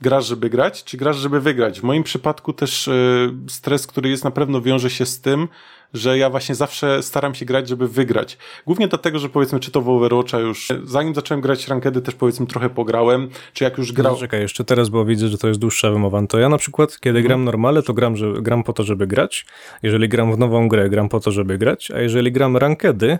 [0.00, 1.80] grasz, żeby grać, czy grasz, żeby wygrać.
[1.80, 5.48] W moim przypadku też y, stres, który jest na pewno wiąże się z tym,
[5.94, 8.38] że ja właśnie zawsze staram się grać, żeby wygrać.
[8.66, 12.46] Głównie dlatego, że powiedzmy, czy to w Overwatcha już, zanim zacząłem grać rankedy, też powiedzmy
[12.46, 14.12] trochę pograłem, czy jak już grał...
[14.12, 16.20] No, czekaj, jeszcze teraz, bo widzę, że to jest dłuższa wymowa.
[16.20, 19.06] No To ja na przykład, kiedy gram normale, to gram, że, gram po to, żeby
[19.06, 19.46] grać.
[19.82, 21.90] Jeżeli gram w nową grę, gram po to, żeby grać.
[21.90, 23.18] A jeżeli gram rankedy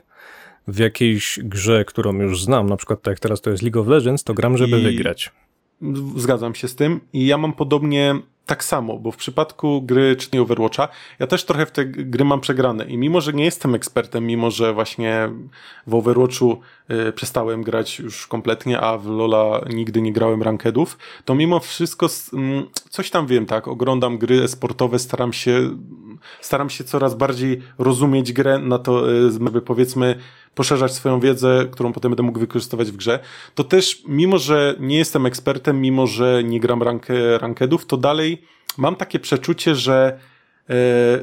[0.69, 3.87] w jakiejś grze, którą już znam, na przykład tak jak teraz to jest League of
[3.87, 5.33] Legends, to gram, żeby I- wygrać.
[6.17, 8.15] Zgadzam się z tym i ja mam podobnie
[8.47, 12.25] tak samo, bo w przypadku gry czy nie Overwatcha, ja też trochę w te gry
[12.25, 15.29] mam przegrane i mimo, że nie jestem ekspertem, mimo, że właśnie
[15.87, 16.61] w Overwatchu
[17.09, 22.07] y, przestałem grać już kompletnie, a w Lola nigdy nie grałem rankedów, to mimo wszystko
[22.33, 25.71] mm, coś tam wiem, tak, oglądam gry sportowe, staram się
[26.41, 29.13] staram się coraz bardziej rozumieć grę na to,
[29.57, 30.19] y, powiedzmy,
[30.57, 33.19] poszerzać swoją wiedzę, którą potem będę mógł wykorzystywać w grze,
[33.55, 38.36] to też mimo, że nie jestem ekspertem, mimo, że nie gram ranke, rankedów, to dalej
[38.79, 40.19] mam takie przeczucie, że
[40.71, 40.75] e,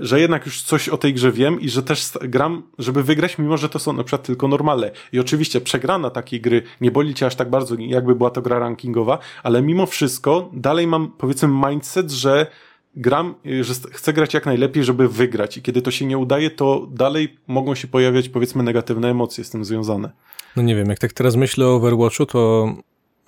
[0.01, 3.57] że jednak już coś o tej grze wiem i że też gram, żeby wygrać, mimo
[3.57, 4.91] że to są na przykład tylko normalne.
[5.11, 8.59] I oczywiście przegrana takiej gry nie boli cię aż tak bardzo, jakby była to gra
[8.59, 12.47] rankingowa, ale mimo wszystko dalej mam powiedzmy mindset, że
[12.95, 16.49] gram, y, że chcę grać jak najlepiej, żeby wygrać i kiedy to się nie udaje,
[16.49, 20.11] to dalej mogą się pojawiać powiedzmy negatywne emocje z tym związane.
[20.55, 22.73] No nie wiem, jak tak teraz myślę o Overwatchu, to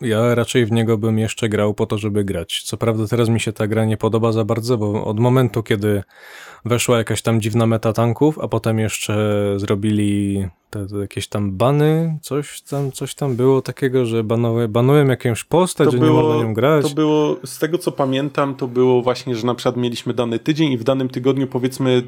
[0.02, 2.62] ja raczej w niego bym jeszcze grał po to, żeby grać.
[2.66, 6.04] Co prawda teraz mi się ta gra nie podoba za bardzo, bo od momentu, kiedy
[6.66, 12.18] weszła jakaś tam dziwna meta tanków, a potem jeszcze zrobili te, te jakieś tam bany,
[12.22, 14.24] coś tam, coś tam było takiego, że
[14.70, 16.90] banują jakąś postać, to że było, nie można nią grać.
[16.90, 20.72] To było, z tego co pamiętam, to było właśnie, że na przykład mieliśmy dany tydzień
[20.72, 22.04] i w danym tygodniu powiedzmy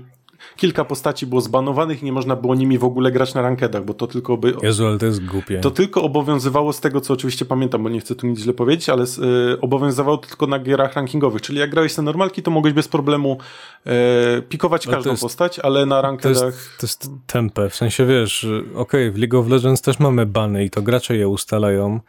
[0.56, 3.93] kilka postaci było zbanowanych i nie można było nimi w ogóle grać na rankedach, bo
[3.93, 4.54] to tylko by...
[4.63, 5.60] Jezu, ale to jest głupie.
[5.60, 8.89] To tylko obowiązywało z tego, co oczywiście pamiętam, bo nie chcę tu nic źle powiedzieć,
[8.89, 12.73] ale y, obowiązywało to tylko na gierach rankingowych, czyli jak grałeś na normalki, to mogłeś
[12.73, 13.38] bez problemu
[13.88, 16.39] y, pikować każdą jest, postać, ale na rankedach...
[16.39, 20.00] To jest, to jest tempe, w sensie wiesz, okej, okay, w League of Legends też
[20.00, 22.00] mamy bany i to gracze je ustalają,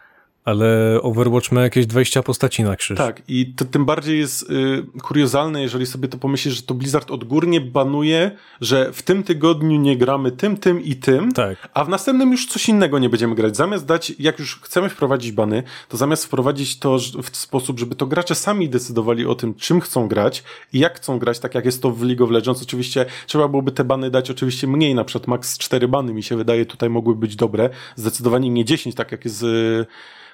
[0.49, 2.99] ale Overwatch ma jakieś 20 postaci na krzyż.
[2.99, 7.11] Tak, i to tym bardziej jest y, kuriozalne, jeżeli sobie to pomyślisz, że to Blizzard
[7.11, 8.31] odgórnie banuje,
[8.61, 11.69] że w tym tygodniu nie gramy tym, tym i tym, tak.
[11.75, 13.57] a w następnym już coś innego nie będziemy grać.
[13.57, 18.07] Zamiast dać, jak już chcemy wprowadzić bany, to zamiast wprowadzić to w sposób, żeby to
[18.07, 21.83] gracze sami decydowali o tym, czym chcą grać i jak chcą grać, tak jak jest
[21.83, 22.63] to w League of Legends.
[22.63, 26.37] Oczywiście trzeba byłoby te bany dać oczywiście mniej, na przykład max 4 bany mi się
[26.37, 27.71] wydaje tutaj mogły być dobre.
[27.97, 29.89] Zdecydowanie nie 10, tak jak jest z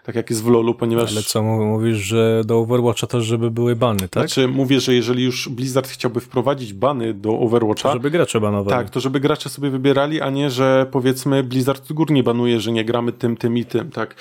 [0.04, 1.12] tak jak jest w LoLu, ponieważ...
[1.12, 4.10] Ale co, mówisz, że do Overwatcha też, żeby były bany, tak?
[4.12, 7.88] Znaczy, mówię, że jeżeli już Blizzard chciałby wprowadzić bany do Overwatcha...
[7.88, 8.76] To żeby gracze banowali.
[8.76, 12.84] Tak, to żeby gracze sobie wybierali, a nie, że powiedzmy Blizzard górnie banuje, że nie
[12.84, 14.14] gramy tym, tym i tym, tak?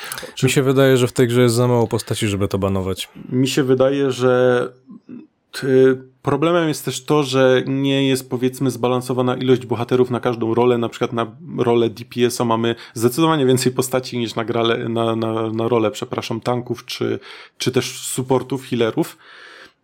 [0.43, 3.09] Mi się wydaje, że w tej grze jest za mało postaci, żeby to banować.
[3.29, 4.69] Mi się wydaje, że
[6.21, 10.77] Problemem jest też to, że nie jest powiedzmy zbalansowana ilość bohaterów na każdą rolę.
[10.77, 15.67] Na przykład na rolę DPS-a mamy zdecydowanie więcej postaci niż na, grale, na, na, na
[15.67, 17.19] rolę, przepraszam, tanków czy,
[17.57, 19.17] czy też supportów, healerów.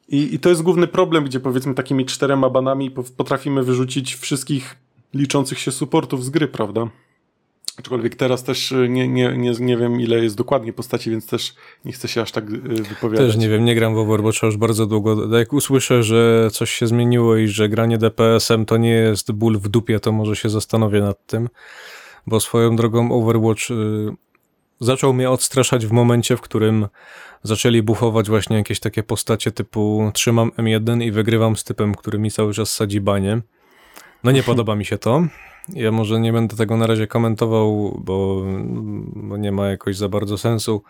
[0.10, 4.76] I, I to jest główny problem, gdzie powiedzmy takimi czterema banami potrafimy wyrzucić wszystkich
[5.14, 6.88] liczących się supportów z gry, prawda?
[7.80, 11.56] Aczkolwiek teraz też y, nie, nie, nie, nie wiem, ile jest dokładnie postaci, więc też
[11.86, 13.28] nie chcę się aż tak y, wypowiadać.
[13.28, 15.38] Też nie wiem, nie gram w Overwatcha już bardzo długo.
[15.38, 19.68] Jak usłyszę, że coś się zmieniło i że granie DPS-em to nie jest ból w
[19.68, 21.50] dupie, to może się zastanowię nad tym.
[22.28, 23.76] Bo swoją drogą Overwatch y,
[24.80, 26.88] zaczął mnie odstraszać w momencie, w którym
[27.44, 32.32] zaczęli bufować właśnie jakieś takie postacie typu trzymam M1 i wygrywam z typem, który mi
[32.32, 33.42] cały czas sadzi banie.
[34.24, 35.24] No nie podoba mi się to.
[35.74, 38.44] Ja może nie będę tego na razie komentował, bo,
[39.38, 40.84] nie ma jakoś za bardzo sensu.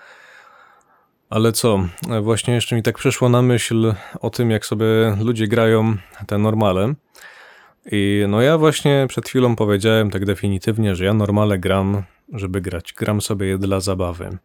[1.30, 1.80] Ale co,
[2.22, 4.86] właśnie jeszcze mi tak przyszło na myśl o tym, jak sobie
[5.20, 5.96] ludzie grają
[6.28, 6.94] te normale.
[7.92, 12.94] I no ja właśnie przed chwilą powiedziałem tak definitywnie, że ja normale gram, żeby grać.
[12.94, 14.38] Gram sobie je dla zabawy.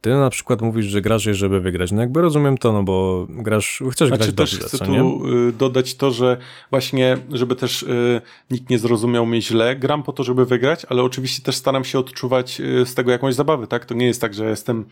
[0.00, 1.92] Ty na przykład mówisz, że grasz je, żeby wygrać.
[1.92, 5.28] No jakby rozumiem to, no bo grasz, chcesz znaczy, grać też dobrze, chcę tu nie?
[5.48, 6.36] Y, dodać to, że
[6.70, 11.02] właśnie, żeby też y, nikt nie zrozumiał mnie źle, gram po to, żeby wygrać, ale
[11.02, 13.84] oczywiście też staram się odczuwać y, z tego jakąś zabawę, tak?
[13.84, 14.84] To nie jest tak, że jestem,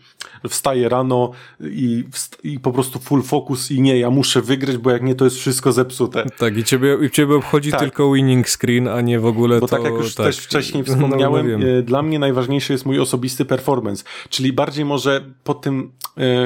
[0.49, 2.03] wstaję rano i,
[2.43, 5.37] i po prostu full focus i nie, ja muszę wygrać, bo jak nie, to jest
[5.37, 6.25] wszystko zepsute.
[6.37, 7.79] Tak, i ciebie, i ciebie obchodzi tak.
[7.79, 9.75] tylko winning screen, a nie w ogóle bo to...
[9.75, 10.25] tak jak już tak.
[10.25, 14.96] też wcześniej wspomniałem, no, no, dla mnie najważniejszy jest mój osobisty performance, czyli bardziej może
[14.97, 15.91] może pod tym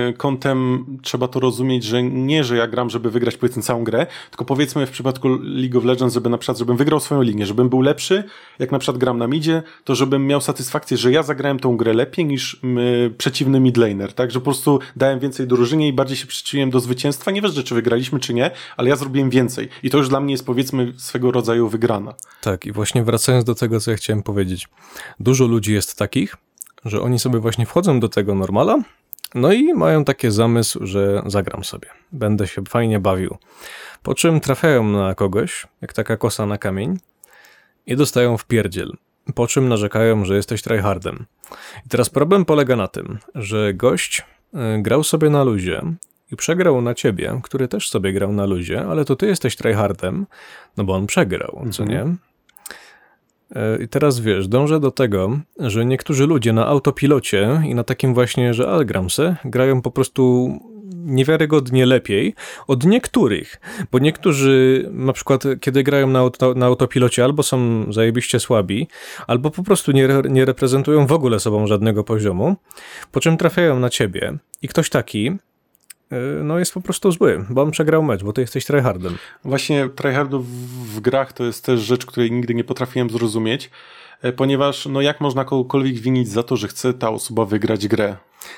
[0.10, 4.08] y, kątem trzeba to rozumieć, że nie, że ja gram, żeby wygrać powiedzmy całą grę,
[4.30, 7.70] tylko powiedzmy w przypadku League of Legends, żeby na przykład, żebym wygrał swoją linię, żebym
[7.70, 8.24] był lepszy,
[8.60, 11.94] jak na przykład gram na midzie, to żebym miał satysfakcję, że ja zagrałem tą grę
[11.94, 16.28] lepiej niż y, przeciwny midlaner, tak, że po prostu dałem więcej drużynie i bardziej się
[16.28, 19.98] przyczyniłem do zwycięstwa, nie wiesz, czy wygraliśmy, czy nie, ale ja zrobiłem więcej i to
[19.98, 22.14] już dla mnie jest powiedzmy swego rodzaju wygrana.
[22.42, 24.68] Tak, i właśnie wracając do tego, co ja chciałem powiedzieć.
[25.20, 26.38] Dużo ludzi jest takich,
[26.86, 28.78] że oni sobie właśnie wchodzą do tego normala,
[29.36, 33.38] no i mają taki zamysł, że zagram sobie, będę się fajnie bawił.
[34.04, 36.98] Po czym trafiają na kogoś, jak taka kosa na kamień,
[37.86, 38.92] i dostają w pierdziel.
[39.36, 41.26] Po czym narzekają, że jesteś tryhardem.
[41.86, 44.22] I teraz problem polega na tym, że gość
[44.54, 45.82] y, grał sobie na luzie
[46.32, 50.28] i przegrał na ciebie, który też sobie grał na luzie, ale to ty jesteś tryhardem,
[50.78, 51.72] no bo on przegrał, mhm.
[51.72, 52.16] co nie?
[53.84, 58.54] I teraz wiesz, dążę do tego, że niektórzy ludzie na autopilocie i na takim właśnie,
[58.54, 60.52] że algramse grają po prostu
[61.06, 62.36] niewiarygodnie lepiej
[62.68, 68.40] od niektórych, bo niektórzy na przykład kiedy grają na, auto, na autopilocie albo są zajebiście
[68.40, 68.88] słabi,
[69.28, 72.56] albo po prostu nie, nie reprezentują w ogóle sobą żadnego poziomu,
[73.12, 75.32] po czym trafiają na ciebie i ktoś taki
[76.44, 79.18] no jest po prostu zły, bo on przegrał mecz, bo ty jesteś tryhardem.
[79.46, 80.48] Właśnie tryhardów
[80.96, 83.70] w grach to jest też rzecz, której nigdy nie potrafiłem zrozumieć, e,
[84.36, 88.18] ponieważ no jak można kogokolwiek winić za to, że chce ta osoba wygrać grę?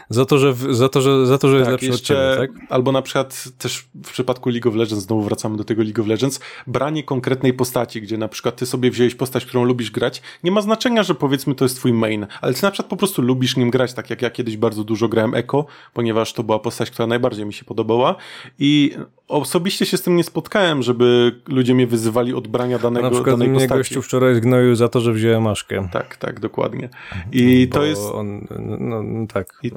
[0.10, 2.48] Za to, że, za to, że, za to, że tak, jest lepszy jeszcze, od ciebie,
[2.48, 2.72] tak?
[2.72, 6.08] Albo na przykład też w przypadku League of Legends, znowu wracamy do tego League of
[6.08, 10.52] Legends, branie konkretnej postaci, gdzie na przykład ty sobie wziąłeś postać, którą lubisz grać, nie
[10.52, 13.58] ma znaczenia, że powiedzmy to jest twój main, ale ty na przykład po prostu lubisz
[13.58, 17.08] nim grać, tak jak ja kiedyś bardzo dużo grałem Echo, ponieważ to była postać, która
[17.08, 18.16] najbardziej mi się podobała
[18.60, 18.98] i
[19.34, 23.36] osobiście się z tym nie spotkałem, żeby ludzie mnie wyzywali od brania danego, na przykład
[23.36, 23.80] danej mnie postaci.
[23.80, 25.90] gościu wczoraj zgnoił za to, że wziąłem maszkę.
[25.92, 26.90] Tak, tak, dokładnie.
[27.32, 28.02] I Bo to jest...
[28.02, 28.48] On,
[28.80, 29.60] no, no, tak.
[29.64, 29.72] I,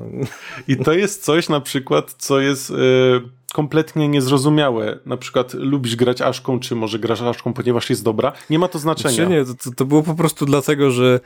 [0.68, 2.70] I to jest coś na przykład, co jest...
[2.70, 4.98] Yy, kompletnie niezrozumiałe.
[5.06, 8.32] Na przykład lubisz grać Aszką, czy może grasz Aszką, ponieważ jest dobra.
[8.50, 9.16] Nie ma to znaczenia.
[9.16, 11.20] Czy nie, to, to było po prostu dlatego, że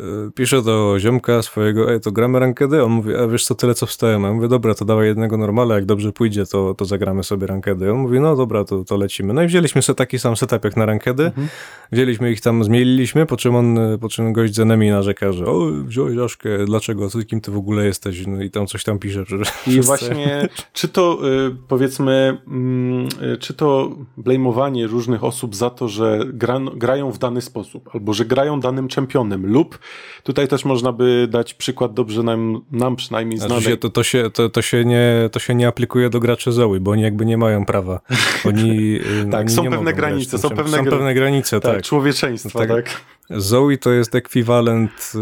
[0.00, 0.04] y,
[0.34, 2.84] piszę do ziomka swojego, ej, to gramy rankedy?
[2.84, 4.22] On mówi, a wiesz co, tyle co wstałem.
[4.22, 7.92] Ja mówię, dobra, to dawaj jednego normala, jak dobrze pójdzie, to, to zagramy sobie rankedy.
[7.92, 9.34] On mówi, no dobra, to, to lecimy.
[9.34, 11.24] No i wzięliśmy sobie taki sam setup jak na rankedy.
[11.24, 11.48] Mhm.
[11.92, 15.66] Wzięliśmy ich tam, zmieliliśmy, po czym on, po czym gość z enemy narzeka, że o,
[15.84, 18.26] wziąłeś Aszkę, dlaczego, kim ty w ogóle jesteś?
[18.26, 19.24] No i tam coś tam pisze.
[19.66, 23.08] I właśnie, czy to y, powiedzmy, mm,
[23.40, 28.24] czy to blejmowanie różnych osób za to, że gra, grają w dany sposób, albo że
[28.24, 29.78] grają danym czempionem, lub
[30.22, 33.62] tutaj też można by dać przykład dobrze nam, nam przynajmniej znanej.
[33.62, 36.80] Znaczy to, to, się, to, to, się nie, to się nie aplikuje do graczy Zoe,
[36.80, 38.00] bo oni jakby nie mają prawa.
[38.44, 38.98] Oni,
[39.32, 41.74] tak, oni są pewne granice, są pewne, są pewne granice, tak.
[41.74, 41.84] tak.
[41.84, 42.68] Człowieczeństwa, tak.
[42.68, 43.00] tak.
[43.30, 45.12] Zoe to jest ekwiwalent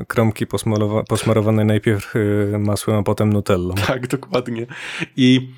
[0.00, 0.46] y, kromki
[1.08, 3.74] posmarowanej najpierw y, masłem, a potem nutellą.
[3.74, 4.66] Tak, dokładnie.
[5.16, 5.48] I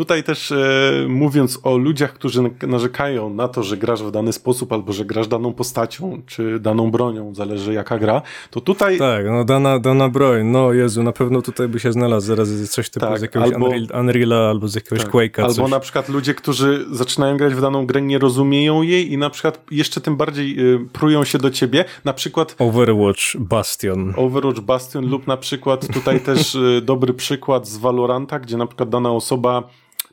[0.00, 4.72] Tutaj też e, mówiąc o ludziach, którzy narzekają na to, że grasz w dany sposób,
[4.72, 8.98] albo że grasz daną postacią, czy daną bronią, zależy jaka gra, to tutaj...
[8.98, 12.90] Tak, no dana, dana broń, no Jezu, na pewno tutaj by się znalazł zaraz coś
[12.90, 15.40] typu tak, z jakiegoś albo, Unreal, Unreala, albo z jakiegoś tak, Quake'a.
[15.42, 15.70] Albo coś.
[15.70, 19.64] na przykład ludzie, którzy zaczynają grać w daną grę, nie rozumieją jej i na przykład
[19.70, 22.56] jeszcze tym bardziej y, prują się do ciebie, na przykład...
[22.58, 24.14] Overwatch Bastion.
[24.16, 28.88] Overwatch Bastion lub na przykład tutaj też y, dobry przykład z Valoranta, gdzie na przykład
[28.88, 29.62] dana osoba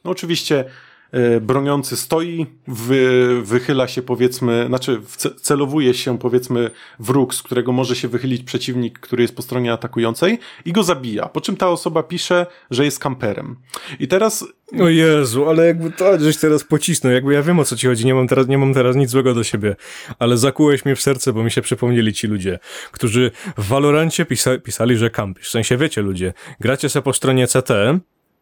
[0.08, 0.66] no oczywiście
[1.12, 5.01] e, broniący stoi, wy, wychyla się powiedzmy, znaczy
[5.41, 10.39] celowuje się powiedzmy wróg, z którego może się wychylić przeciwnik, który jest po stronie atakującej
[10.66, 13.55] i go zabija, po czym ta osoba pisze, że jest kamperem.
[13.99, 14.45] I teraz...
[14.80, 18.05] O Jezu, ale jakby to żeś teraz pocisnął, jakby ja wiem o co ci chodzi,
[18.05, 19.76] nie mam teraz, nie mam teraz nic złego do siebie,
[20.20, 22.60] ale zakułeś mnie w serce, bo mi się przypomnieli ci ludzie,
[22.91, 27.47] którzy w Valorancie pisa pisali, że kampisz, w sensie wiecie ludzie, gracie sobie po stronie
[27.47, 27.72] CT,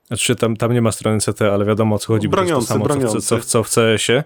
[0.07, 2.59] znaczy tam, tam nie ma strony CT, ale wiadomo o co chodzi, broniący, bo to
[2.59, 3.27] jest to samo, broniący.
[3.27, 4.23] co, co, co w CS-ie.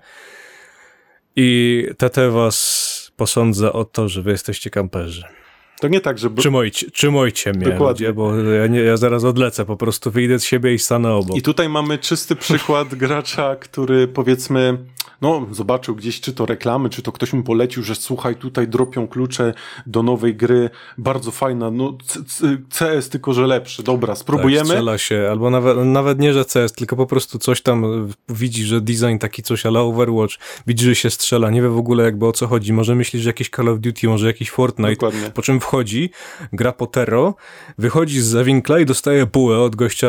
[1.36, 5.24] I TT was posądza o to, że wy jesteście kamperzy.
[5.80, 6.30] To nie tak, że...
[6.30, 8.08] Trzymajcie, trzymajcie mnie, Dokładnie.
[8.08, 11.38] Ludzie, bo ja, nie, ja zaraz odlecę, po prostu wyjdę z siebie i stanę obok.
[11.38, 14.78] I tutaj mamy czysty przykład gracza, który powiedzmy
[15.22, 19.08] no, zobaczył gdzieś, czy to reklamy, czy to ktoś mu polecił, że słuchaj, tutaj dropią
[19.08, 19.54] klucze
[19.86, 21.98] do nowej gry, bardzo fajna, no
[22.80, 24.58] CS tylko, że lepszy, dobra, spróbujemy.
[24.58, 28.64] Tak, strzela się, albo nawet, nawet nie, że CS, tylko po prostu coś tam widzi,
[28.64, 30.36] że design taki coś ale Overwatch,
[30.68, 33.30] widzi, że się strzela, nie wie w ogóle jakby o co chodzi, może myśli, że
[33.30, 35.32] jakiś Call of Duty, może jakiś Fortnite, Dokładnie.
[35.34, 36.10] po czym wchodzi,
[36.54, 37.36] gra po Tero,
[37.78, 40.08] wychodzi z zawinkla i dostaje bułę od gościa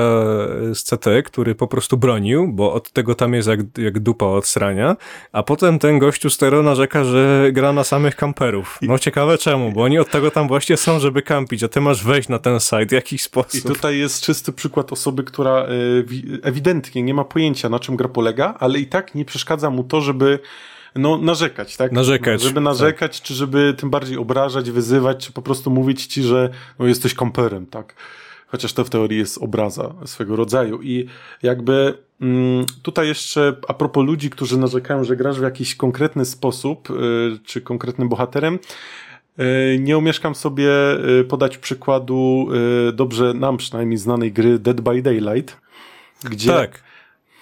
[0.75, 4.47] z CT, który po prostu bronił, bo od tego tam jest jak, jak dupa od
[4.47, 4.97] srania
[5.33, 8.79] a potem ten gościu z Tero narzeka, że gra na samych kamperów.
[8.83, 12.05] No ciekawe czemu, bo oni od tego tam właśnie są, żeby kampić, a ty masz
[12.05, 13.55] wejść na ten site w jakiś sposób.
[13.55, 15.69] I tutaj jest czysty przykład osoby, która e,
[16.43, 20.01] ewidentnie nie ma pojęcia, na czym gra polega, ale i tak nie przeszkadza mu to,
[20.01, 20.39] żeby
[20.95, 21.93] no, narzekać, tak?
[21.93, 22.43] Narzekać.
[22.43, 23.26] Żeby narzekać, tak.
[23.26, 27.66] czy żeby tym bardziej obrażać, wyzywać, czy po prostu mówić ci, że no, jesteś kamperem,
[27.66, 27.95] tak?
[28.51, 30.82] chociaż to w teorii jest obraza swego rodzaju.
[30.82, 31.07] I
[31.43, 36.91] jakby mm, tutaj jeszcze a propos ludzi, którzy narzekają, że grasz w jakiś konkretny sposób,
[36.91, 36.95] y,
[37.45, 38.59] czy konkretnym bohaterem,
[39.38, 40.70] y, nie umieszkam sobie
[41.20, 42.49] y, podać przykładu
[42.93, 45.57] dobrze nam przynajmniej znanej gry Dead by Daylight,
[46.30, 46.82] gdzie tak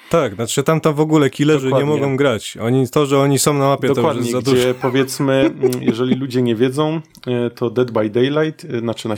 [0.09, 1.89] Tak, znaczy tam tam w ogóle killerzy Dokładnie.
[1.91, 2.57] nie mogą grać.
[2.57, 4.81] Oni, to, że oni są na mapie, to Dokładnie, już jest za gdzie dużo.
[4.83, 9.17] powiedzmy, mm, jeżeli ludzie nie wiedzą, e, to Dead by Daylight, e, znaczy na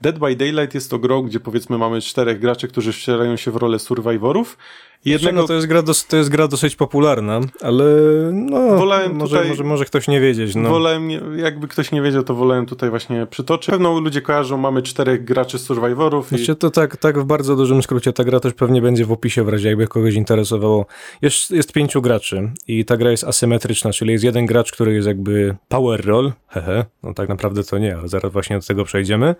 [0.00, 3.56] Dead by Daylight jest to grą, gdzie powiedzmy mamy czterech graczy, którzy wcielają się w
[3.56, 4.56] rolę survivorów
[5.04, 5.26] Jednego...
[5.26, 7.84] jednego No to, jest gra dos- to jest gra dosyć popularna, ale
[8.32, 10.54] no, Wolałem może, tutaj- może, może ktoś nie wiedzieć.
[10.54, 10.68] No.
[10.70, 13.70] Wolałem, jakby ktoś nie wiedział, to wolałem tutaj właśnie przytoczyć.
[13.70, 17.82] Pewno ludzie kojarzą, mamy czterech graczy survivorów i Znaczy, to tak, tak w bardzo dużym
[17.82, 20.86] skrócie, ta gra też pewnie będzie w opisie w razie jakby kogoś interesowało.
[21.22, 25.08] Jest, jest pięciu graczy i ta gra jest asymetryczna, czyli jest jeden gracz, który jest
[25.08, 29.34] jakby power roll, hehe, no tak naprawdę to nie, ale zaraz właśnie do tego przejdziemy.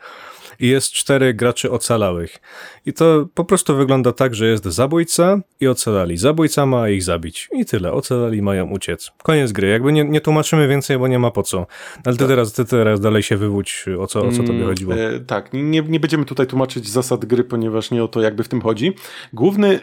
[0.60, 2.38] I jest cztery graczy ocalałych.
[2.86, 6.16] I to po prostu wygląda tak, że jest zabójca i ocalali.
[6.16, 7.48] Zabójca ma ich zabić.
[7.52, 7.92] I tyle.
[7.92, 9.12] Ocalali mają uciec.
[9.22, 9.68] Koniec gry.
[9.68, 11.66] Jakby nie, nie tłumaczymy więcej, bo nie ma po co.
[12.04, 14.94] Ale ty, teraz, ty teraz dalej się wywódź, o co, o co tobie Mm, chodziło.
[14.94, 18.48] E, tak, nie, nie będziemy tutaj tłumaczyć zasad gry, ponieważ nie o to jakby w
[18.48, 18.92] tym chodzi.
[19.32, 19.80] Główny,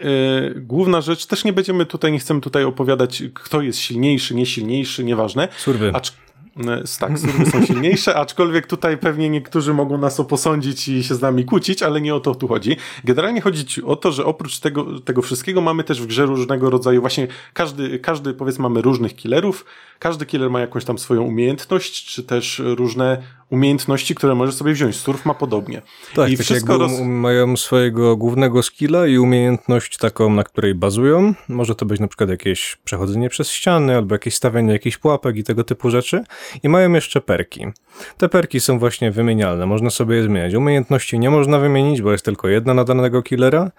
[0.54, 5.04] główna rzecz, też nie będziemy tutaj, nie chcemy tutaj opowiadać, kto jest silniejszy, nie silniejszy,
[5.04, 5.48] nieważne.
[5.56, 5.90] Surwy.
[5.94, 6.12] Acz,
[6.98, 11.44] tak, surwy są silniejsze, aczkolwiek tutaj pewnie niektórzy mogą nas oposądzić i się z nami
[11.44, 12.76] kłócić, ale nie o to tu chodzi.
[13.04, 17.00] Generalnie chodzi o to, że oprócz tego, tego wszystkiego mamy też w grze różnego rodzaju,
[17.00, 19.64] właśnie każdy, każdy powiedzmy mamy różnych killerów,
[19.98, 24.96] każdy killer ma jakąś tam swoją umiejętność, czy też różne umiejętności, które może sobie wziąć.
[24.96, 25.82] Surf ma podobnie.
[26.14, 26.92] Tak, I tak wszystko roz...
[26.92, 31.34] um- mają swojego głównego skilla i umiejętność taką, na której bazują.
[31.48, 35.44] Może to być na przykład jakieś przechodzenie przez ściany, albo jakieś stawianie jakichś pułapek i
[35.44, 36.24] tego typu rzeczy.
[36.62, 37.66] I mają jeszcze perki.
[38.18, 40.54] Te perki są właśnie wymienialne, można sobie je zmieniać.
[40.54, 43.70] Umiejętności nie można wymienić, bo jest tylko jedna na danego killera,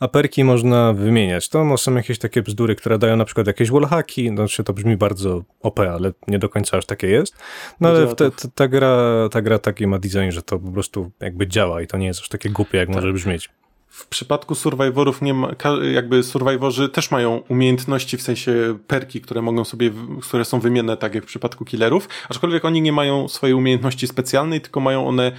[0.00, 1.48] a perki można wymieniać.
[1.48, 5.42] To są jakieś takie bzdury, które dają na przykład jakieś wallhacki, znaczy to brzmi bardzo
[5.62, 7.36] OP, ale nie do końca aż takie jest.
[7.80, 8.30] No ale te, to.
[8.30, 8.98] te, ta, gra,
[9.30, 12.20] ta gra taki ma design, że to po prostu jakby działa i to nie jest
[12.20, 12.96] aż takie głupie, jak Tak.
[12.96, 13.50] może brzmieć.
[13.90, 15.50] W przypadku survivorów nie ma,
[15.92, 19.90] jakby survivorzy też mają umiejętności, w sensie perki, które mogą sobie,
[20.22, 24.60] które są wymienne, tak jak w przypadku killerów, aczkolwiek oni nie mają swojej umiejętności specjalnej,
[24.60, 25.32] tylko mają one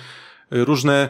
[0.51, 1.09] różne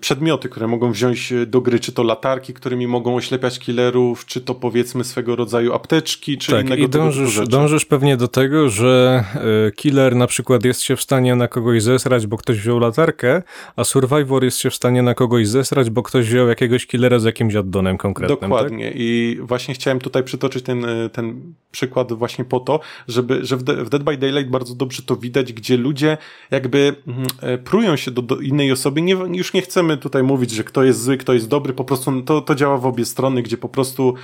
[0.00, 4.40] przedmioty, które mogą wziąć y, do gry, czy to latarki, którymi mogą oślepiać killerów, czy
[4.40, 8.28] to powiedzmy swego rodzaju apteczki, czy Tak, innego i tego typu dążysz, dążysz pewnie do
[8.28, 9.24] tego, że
[9.66, 13.42] e, killer na przykład jest się w stanie na kogoś zesrać, bo ktoś wziął latarkę,
[13.76, 17.24] a survivor jest się w stanie na kogoś zesrać, bo ktoś wziął jakiegoś killera z
[17.24, 18.38] jakimś addonem konkretnym.
[18.38, 18.48] Tak?
[18.48, 18.92] Dokładnie.
[18.94, 23.84] I właśnie chciałem tutaj przytoczyć ten, ten przykład właśnie po to, żeby, że w, De-
[23.84, 26.18] w Dead by Daylight bardzo dobrze to widać, gdzie ludzie
[26.50, 29.02] jakby mm, e, prują się do, do innej osoby.
[29.02, 32.22] Nie, już nie chcemy tutaj mówić, że kto jest zły, kto jest dobry, po prostu
[32.22, 34.14] to, to działa w obie strony, gdzie po prostu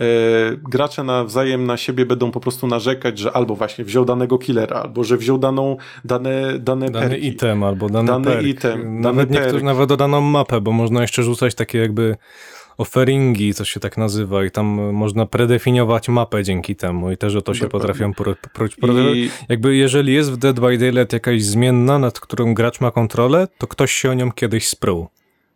[0.00, 0.04] e,
[0.56, 5.04] gracze nawzajem na siebie będą po prostu narzekać, że albo właśnie wziął danego killera, albo
[5.04, 7.26] że wziął daną, dane, dane Dany perki.
[7.26, 8.46] item albo dany, Dany perk.
[8.46, 12.16] item, nawet dany niektórzy nawet dodaną mapę, bo można jeszcze rzucać takie jakby
[12.78, 17.42] offeringi, to się tak nazywa i tam można predefiniować mapę dzięki temu i też o
[17.42, 17.88] to się Dokładnie.
[17.88, 22.20] potrafią pru, pru, pru, I Jakby jeżeli jest w Dead by Daylight jakaś zmienna, nad
[22.20, 25.08] którą gracz ma kontrolę, to ktoś się o nią kiedyś spruł.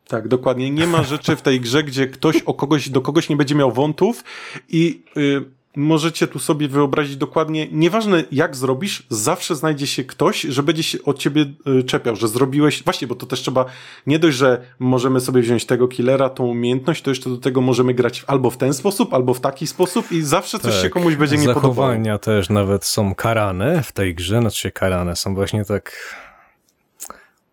[0.09, 0.71] Tak, dokładnie.
[0.71, 3.73] Nie ma rzeczy w tej grze, gdzie ktoś o kogoś, do kogoś nie będzie miał
[3.73, 4.25] wątów
[4.69, 5.45] i y,
[5.77, 10.99] możecie tu sobie wyobrazić dokładnie, nieważne jak zrobisz, zawsze znajdzie się ktoś, że będzie się
[11.05, 11.47] od ciebie
[11.81, 13.65] y, czepiał, że zrobiłeś, właśnie, bo to też trzeba,
[14.07, 17.95] nie dość, że możemy sobie wziąć tego killera, tą umiejętność, to jeszcze do tego możemy
[17.95, 21.37] grać albo w ten sposób, albo w taki sposób i zawsze coś się komuś będzie
[21.37, 21.75] nie podobało.
[21.75, 21.77] Tak.
[21.77, 25.93] Zachowania też nawet są karane w tej grze, znaczy karane, są właśnie tak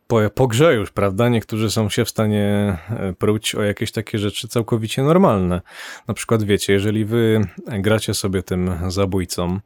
[0.09, 1.29] po, po grze już, prawda?
[1.29, 5.61] Niektórzy są się w stanie e, pruć o jakieś takie rzeczy całkowicie normalne.
[6.07, 9.59] Na przykład wiecie, jeżeli wy gracie sobie tym zabójcą,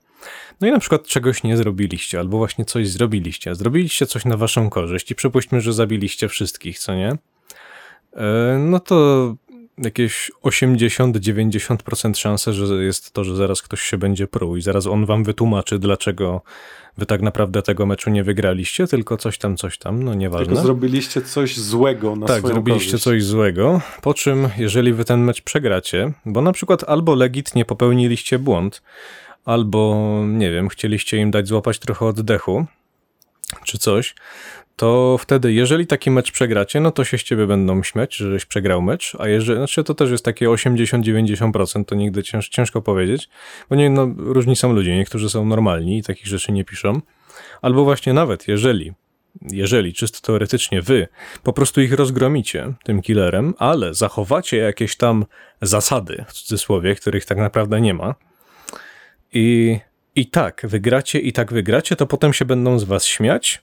[0.61, 4.69] no i na przykład czegoś nie zrobiliście, albo właśnie coś zrobiliście, zrobiliście coś na waszą
[4.69, 7.17] korzyść i przypuśćmy, że zabiliście wszystkich, co nie?
[8.13, 9.35] E, No to
[9.77, 15.05] jakieś 80-90% szanse, że jest to, że zaraz ktoś się będzie pruł i zaraz on
[15.05, 16.41] wam wytłumaczy, dlaczego
[16.97, 20.45] wy tak naprawdę tego meczu nie wygraliście, tylko coś tam, coś tam, no nieważne.
[20.45, 23.03] Tylko zrobiliście coś złego na Tak, swoją zrobiliście korzyść.
[23.03, 28.39] coś złego, po czym jeżeli wy ten mecz przegracie, bo na przykład albo legitnie popełniliście
[28.39, 28.81] błąd,
[29.45, 32.65] albo nie wiem, chcieliście im dać złapać trochę oddechu,
[33.63, 34.15] czy coś,
[34.75, 38.81] to wtedy, jeżeli taki mecz przegracie, no to się z ciebie będą śmiać, żeś przegrał
[38.81, 43.29] mecz, a jeżeli, znaczy to też jest takie 80-90%, to nigdy cięż, ciężko powiedzieć,
[43.69, 47.01] bo nie, no, różni są ludzie, niektórzy są normalni i takich rzeczy nie piszą,
[47.61, 48.93] albo właśnie nawet, jeżeli
[49.41, 51.07] jeżeli czysto teoretycznie wy
[51.43, 55.25] po prostu ich rozgromicie tym killerem, ale zachowacie jakieś tam
[55.61, 58.15] zasady, w cudzysłowie, których tak naprawdę nie ma
[59.33, 59.79] i,
[60.15, 63.61] i tak wygracie, i tak wygracie, to potem się będą z was śmiać,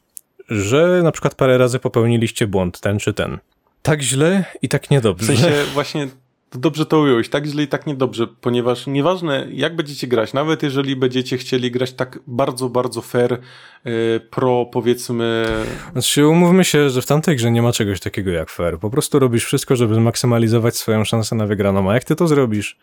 [0.51, 3.39] że na przykład parę razy popełniliście błąd, ten czy ten.
[3.83, 5.27] Tak źle i tak W niedobrze.
[5.27, 6.09] sensie właśnie
[6.53, 10.97] dobrze to ująłeś, tak źle i tak niedobrze, ponieważ nieważne jak będziecie grać, nawet jeżeli
[10.97, 13.39] będziecie chcieli grać tak bardzo, bardzo fair,
[13.85, 13.93] yy,
[14.31, 15.47] pro powiedzmy...
[15.93, 18.79] Znaczy umówmy się, że w tamtej grze nie ma czegoś takiego jak fair.
[18.79, 22.77] Po prostu robisz wszystko, żeby zmaksymalizować swoją szansę na wygraną, a jak ty to zrobisz?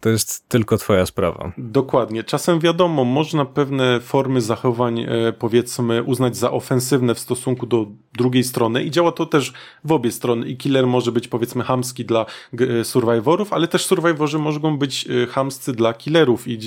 [0.00, 1.52] To jest tylko twoja sprawa.
[1.58, 2.24] Dokładnie.
[2.24, 8.44] Czasem wiadomo, można pewne formy zachowań, e, powiedzmy, uznać za ofensywne w stosunku do drugiej
[8.44, 9.52] strony i działa to też
[9.84, 10.48] w obie strony.
[10.48, 12.26] I killer może być, powiedzmy, hamski dla
[12.60, 16.58] e, survivorów, ale też survivorzy mogą być e, hamscy dla killerów i,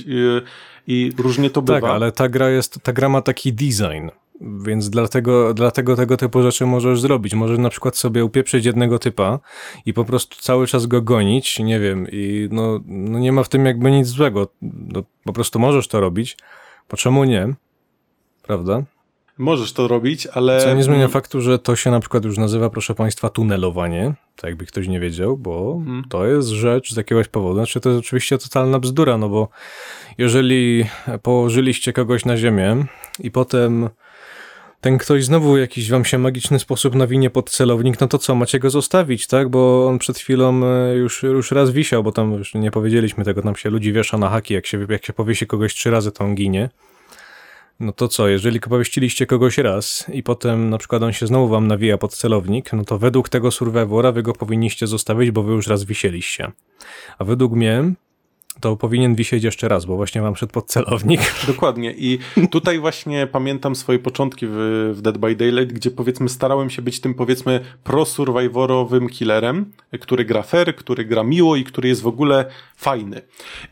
[0.87, 1.81] i różnie to bywa.
[1.81, 4.09] Tak, ale ta gra jest, ta gra ma taki design.
[4.41, 7.33] Więc dlatego, dlatego tego typu rzeczy możesz zrobić.
[7.33, 9.39] Możesz na przykład sobie upieprzyć jednego typa
[9.85, 13.49] i po prostu cały czas go gonić, nie wiem, i no, no nie ma w
[13.49, 14.47] tym jakby nic złego.
[14.61, 16.37] No, po prostu możesz to robić.
[16.87, 17.53] Po czemu nie?
[18.43, 18.83] Prawda?
[19.37, 20.61] Możesz to robić, ale...
[20.61, 24.49] Co nie zmienia faktu, że to się na przykład już nazywa, proszę Państwa, tunelowanie, tak
[24.49, 26.03] jakby ktoś nie wiedział, bo hmm.
[26.09, 27.55] to jest rzecz z jakiegoś powodu.
[27.55, 29.49] Znaczy to jest oczywiście totalna bzdura, no bo
[30.17, 30.85] jeżeli
[31.23, 32.85] położyliście kogoś na ziemię
[33.19, 33.89] i potem
[34.81, 38.59] ten ktoś znowu jakiś wam się magiczny sposób nawinie pod celownik, no to co, macie
[38.59, 39.49] go zostawić, tak?
[39.49, 43.41] Bo on przed chwilą e, już, już raz wisiał, bo tam już nie powiedzieliśmy tego,
[43.41, 46.23] tam się ludzi wiesza na haki, jak się, jak się powiesi kogoś trzy razy, to
[46.23, 46.69] on ginie.
[47.79, 51.67] No to co, jeżeli powieściliście kogoś raz i potem na przykład on się znowu wam
[51.67, 55.67] nawija pod celownik, no to według tego survivora wy go powinniście zostawić, bo wy już
[55.67, 56.51] raz wisieliście.
[57.19, 57.83] A według mnie
[58.59, 61.21] to powinien wisieć jeszcze raz, bo właśnie mam przed podcelownik.
[61.47, 62.19] Dokładnie i
[62.51, 67.01] tutaj właśnie pamiętam swoje początki w, w Dead by Daylight, gdzie powiedzmy starałem się być
[67.01, 72.45] tym powiedzmy pro-survivorowym killerem, który gra fair, który gra miło i który jest w ogóle
[72.75, 73.21] fajny.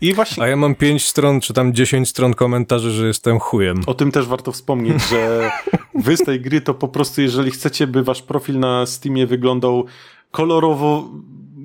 [0.02, 0.44] I właśnie...
[0.44, 3.82] A ja mam pięć stron, czy tam dziesięć stron komentarzy, że jestem chujem.
[3.86, 5.52] O tym też warto wspomnieć, że
[6.06, 9.86] wy z tej gry to po prostu jeżeli chcecie, by wasz profil na Steamie wyglądał
[10.32, 11.10] kolorowo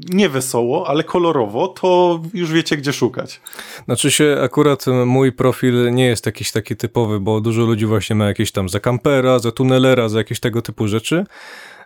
[0.09, 3.41] nie wesoło, ale kolorowo, to już wiecie, gdzie szukać.
[3.85, 8.27] Znaczy się, akurat mój profil nie jest jakiś taki typowy, bo dużo ludzi właśnie ma
[8.27, 11.25] jakieś tam za kampera, za tunelera, za jakieś tego typu rzeczy.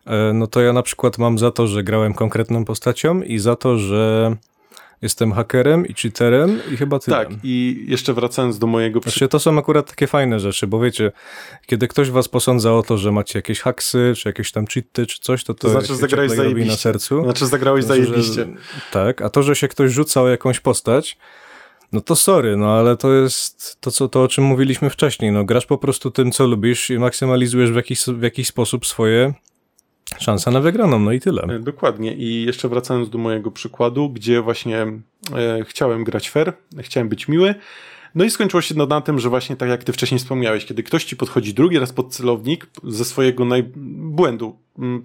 [0.07, 3.57] E, no to ja na przykład mam za to, że grałem konkretną postacią i za
[3.57, 4.37] to, że
[5.03, 7.17] Jestem hakerem i cheaterem i chyba tyle.
[7.17, 9.01] Tak, i jeszcze wracając do mojego...
[9.01, 9.11] Przy...
[9.11, 11.13] Znaczy, to są akurat takie fajne rzeczy, bo wiecie,
[11.67, 15.21] kiedy ktoś was posądza o to, że macie jakieś haksy, czy jakieś tam cheaty, czy
[15.21, 16.71] coś, to to, to znaczy, zagrałeś zajebiście.
[16.71, 17.23] na sercu.
[17.25, 18.35] Znaczy, zagrałeś znaczy, zajebiście.
[18.35, 18.49] Że,
[18.91, 21.19] tak, a to, że się ktoś rzuca o jakąś postać,
[21.93, 25.33] no to sorry, no ale to jest to, co, to o czym mówiliśmy wcześniej.
[25.33, 29.35] No, grasz po prostu tym, co lubisz i maksymalizujesz w jakiś, w jakiś sposób swoje
[30.19, 31.43] Szansa na wygraną, no i tyle.
[31.43, 32.15] E, dokładnie.
[32.15, 37.55] I jeszcze wracając do mojego przykładu, gdzie właśnie e, chciałem grać fair, chciałem być miły.
[38.15, 41.05] No i skończyło się na tym, że właśnie tak jak ty wcześniej wspomniałeś, kiedy ktoś
[41.05, 43.65] ci podchodzi drugi raz pod celownik ze swojego naj...
[43.97, 44.59] błędu,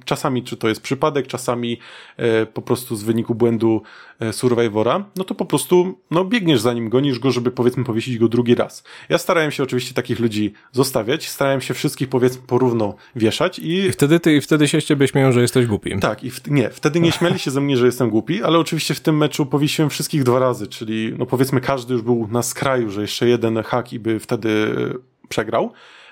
[0.06, 1.78] czasami czy to jest przypadek, czasami
[2.18, 3.82] e, po prostu z wyniku błędu
[4.20, 8.18] e, Survivora, no to po prostu no, biegniesz za nim, gonisz go, żeby powiedzmy powiesić
[8.18, 8.84] go drugi raz.
[9.10, 13.72] Ja starałem się oczywiście takich ludzi zostawiać, starałem się wszystkich powiedzmy porówno wieszać i...
[13.74, 16.00] I wtedy ty, i wtedy się z ciebie śmieją, że jesteś głupi.
[16.00, 16.52] Tak, i w...
[16.52, 19.46] nie, wtedy nie śmiali się ze mnie, że jestem głupi, ale oczywiście w tym meczu
[19.46, 23.64] powiesiłem wszystkich dwa razy, czyli no powiedzmy każdy już był na skraju, że jeszcze jeden
[23.64, 25.72] hak i by wtedy e, przegrał.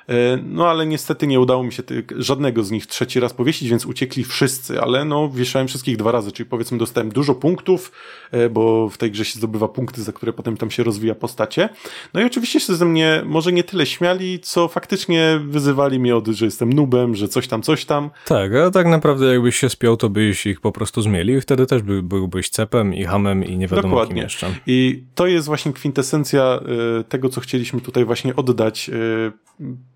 [0.09, 1.83] E, no ale niestety nie udało mi się
[2.17, 6.31] żadnego z nich trzeci raz powiesić, więc uciekli wszyscy, ale no wieszałem wszystkich dwa razy,
[6.31, 7.91] czyli powiedzmy dostałem dużo punktów,
[8.31, 11.69] e, bo w tej grze się zdobywa punkty, za które potem tam się rozwija postacie.
[12.13, 16.27] No i oczywiście się ze mnie może nie tyle śmiali, co faktycznie wyzywali mnie od,
[16.27, 18.09] że jestem nubem, że coś tam, coś tam.
[18.25, 21.65] Tak, a tak naprawdę jakbyś się spiął, to byś ich po prostu zmielił i wtedy
[21.65, 24.15] też by, byłbyś cepem i hamem i nie wiadomo Dokładnie.
[24.15, 24.47] kim jeszcze.
[24.67, 26.59] I to jest właśnie kwintesencja
[26.99, 28.89] y, tego, co chcieliśmy tutaj właśnie oddać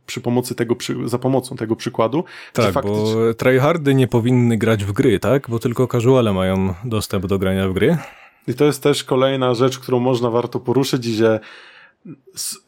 [0.05, 2.23] przy pomocy tego, przy, za pomocą tego przykładu.
[2.53, 3.15] Tak, faktycznie...
[3.15, 5.49] bo tryhardy nie powinny grać w gry, tak?
[5.49, 7.97] Bo tylko casuale mają dostęp do grania w gry.
[8.47, 11.39] I to jest też kolejna rzecz, którą można warto poruszyć że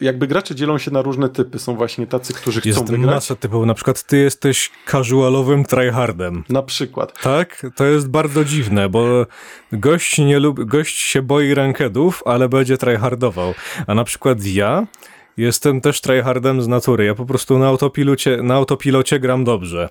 [0.02, 1.60] jakby gracze dzielą się na różne typy.
[1.60, 3.00] Są właśnie tacy, którzy chcą jest wygrać.
[3.00, 3.66] Jest masa typów.
[3.66, 6.44] Na przykład ty jesteś casualowym tryhardem.
[6.50, 7.22] Na przykład.
[7.22, 7.66] Tak?
[7.76, 9.26] To jest bardzo dziwne, bo
[9.72, 13.54] gość nie lubi, gość się boi rankedów, ale będzie tryhardował.
[13.88, 14.88] A na przykład ja
[15.38, 17.06] Jestem też tryhardem z natury.
[17.06, 19.90] Ja po prostu na autopilocie, na autopilocie gram dobrze.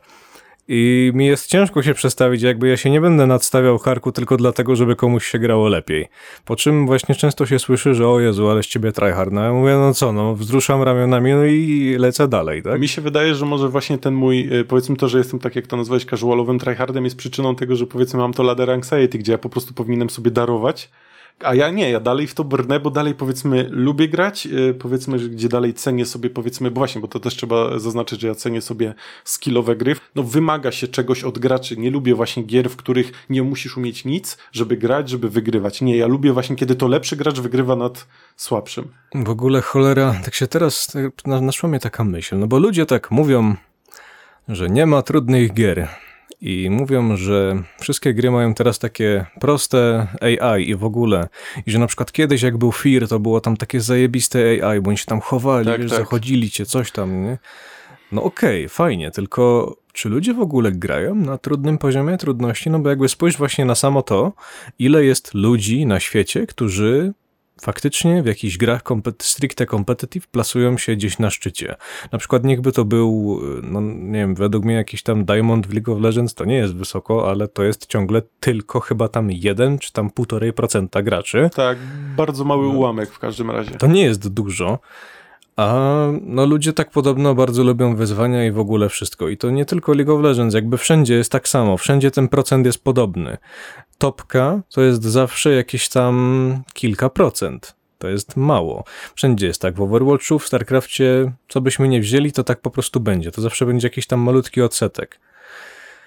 [0.69, 4.77] I mi jest ciężko się przestawić, jakby ja się nie będę nadstawiał karku tylko dlatego,
[4.77, 6.09] żeby komuś się grało lepiej.
[6.45, 9.33] Po czym właśnie często się słyszy, że o Jezu, ale z ciebie tryhard.
[9.33, 12.81] No ja mówię, no co, no wzruszam ramionami, no i lecę dalej, tak?
[12.81, 15.67] Mi się wydaje, że może właśnie ten mój, y, powiedzmy to, że jestem tak jak
[15.67, 19.39] to nazwałeś casualowym tryhardem jest przyczyną tego, że powiedzmy mam to ladder anxiety, gdzie ja
[19.39, 20.91] po prostu powinienem sobie darować
[21.41, 25.19] A ja nie, ja dalej w to brnę, bo dalej powiedzmy lubię grać, yy, powiedzmy,
[25.19, 28.35] że gdzie dalej cenię sobie powiedzmy, bo właśnie, bo to też trzeba zaznaczyć, że ja
[28.35, 29.97] cenię sobie skillowe gry.
[30.15, 31.77] No wymaga się czegoś od graczy.
[31.77, 35.81] Nie lubię właśnie gier, w których nie musisz umieć nic, żeby grać, żeby wygrywać.
[35.81, 38.07] Nie, ja lubię właśnie, kiedy to lepszy gracz wygrywa nad
[38.37, 38.89] słabszym.
[39.15, 43.11] W ogóle cholera, tak się teraz tak, naszła mnie taka myśl, no bo ludzie tak
[43.11, 43.57] mówią,
[44.49, 45.89] że nie ma trudnych gier.
[46.45, 51.29] I mówią, że wszystkie gry mają teraz takie proste AI i w ogóle.
[51.67, 54.89] I że na przykład kiedyś jak był Fear, to było tam takie zajebiste AI, bo
[54.89, 56.01] oni się tam chowali, Tak, wiesz, tak.
[56.01, 57.39] zachodzili cię, coś tam, nie?
[58.13, 62.71] No okej, fajnie, tylko czy ludzie w ogóle grają na trudnym poziomie trudności?
[62.71, 64.33] No bo jakby spójrz właśnie na samo to,
[64.79, 67.13] ile jest ludzi na świecie, którzy
[67.61, 71.75] faktycznie w jakichś grach kompet- stricte competitive plasują się gdzieś na szczycie.
[72.13, 75.93] Na przykład niechby to był, no nie wiem, według mnie jakiś tam Diamond w League
[75.93, 79.93] of Legends to nie jest wysoko, ale to jest ciągle tylko chyba tam jeden czy
[79.93, 81.51] tam półtorej procenta graczy.
[81.57, 81.79] Tak,
[82.17, 83.71] bardzo mały ułamek w każdym razie.
[83.71, 84.79] To nie jest dużo.
[85.57, 89.29] A no ludzie tak podobno bardzo lubią wyzwania i w ogóle wszystko.
[89.29, 92.67] I to nie tylko League of Legends, jakby wszędzie jest tak samo, wszędzie ten procent
[92.67, 93.37] jest podobny.
[93.99, 97.77] Topka to jest zawsze jakieś tam kilka procent.
[97.99, 98.85] To jest mało.
[99.15, 99.75] Wszędzie jest tak.
[99.75, 103.31] W Overwatchu, w StarCrafcie, co byśmy nie wzięli, to tak po prostu będzie.
[103.31, 105.21] To zawsze będzie jakiś tam malutki odsetek.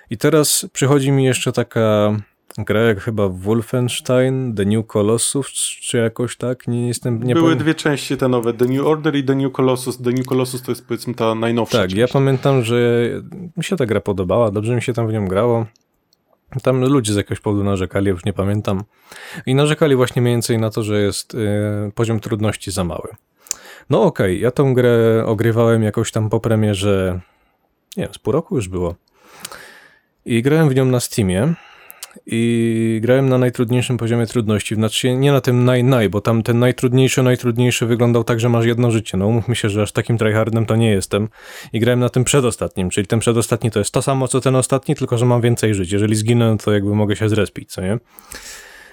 [0.10, 2.16] I teraz przychodzi mi jeszcze taka
[2.58, 5.48] gra jak chyba Wolfenstein, The New Colossus,
[5.82, 9.24] czy jakoś tak, nie jestem, nie Były dwie części te nowe, The New Order i
[9.24, 9.98] The New Colossus.
[9.98, 12.00] The New Colossus to jest powiedzmy ta najnowsza Tak, część.
[12.00, 13.10] ja pamiętam, że
[13.58, 15.66] mi się ta gra podobała, dobrze mi się tam w nią grało.
[16.64, 18.84] Tam ludzie z jakiegoś powodu narzekali, już nie pamiętam.
[19.46, 21.38] I narzekali właśnie mniej więcej na to, że jest y,
[21.96, 23.08] poziom trudności za mały.
[23.90, 27.20] No okej, ja tą grę ogrywałem jakoś tam po premierze,
[27.98, 28.96] nie wiem, z pół roku już było.
[30.26, 31.54] I grałem w nią na Steamie.
[32.26, 36.60] I grałem na najtrudniejszym poziomie trudności, znaczy nie na tym naj, naj, bo tam ten
[36.60, 39.18] najtrudniejszy, najtrudniejszy wyglądał tak, że masz jedno życie.
[39.18, 41.30] No umówmy się, że aż takim tryhardem to nie jestem.
[41.74, 44.96] I grałem na tym przedostatnim, czyli ten przedostatni to jest to samo, co ten ostatni,
[44.96, 45.92] tylko że mam więcej żyć.
[45.92, 48.00] Jeżeli zginę, to jakby mogę się zrespić, co nie?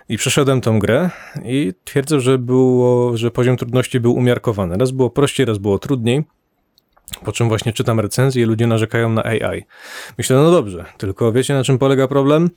[0.09, 1.11] I przeszedłem tą grę
[1.45, 4.77] i twierdzę, że było, że poziom trudności był umiarkowany.
[4.77, 6.25] Raz było prościej, raz było trudniej.
[7.25, 9.65] Po czym właśnie czytam recenzje i ludzie narzekają na AI.
[10.19, 12.51] Myślę, no dobrze, tylko wiecie na czym polega problem?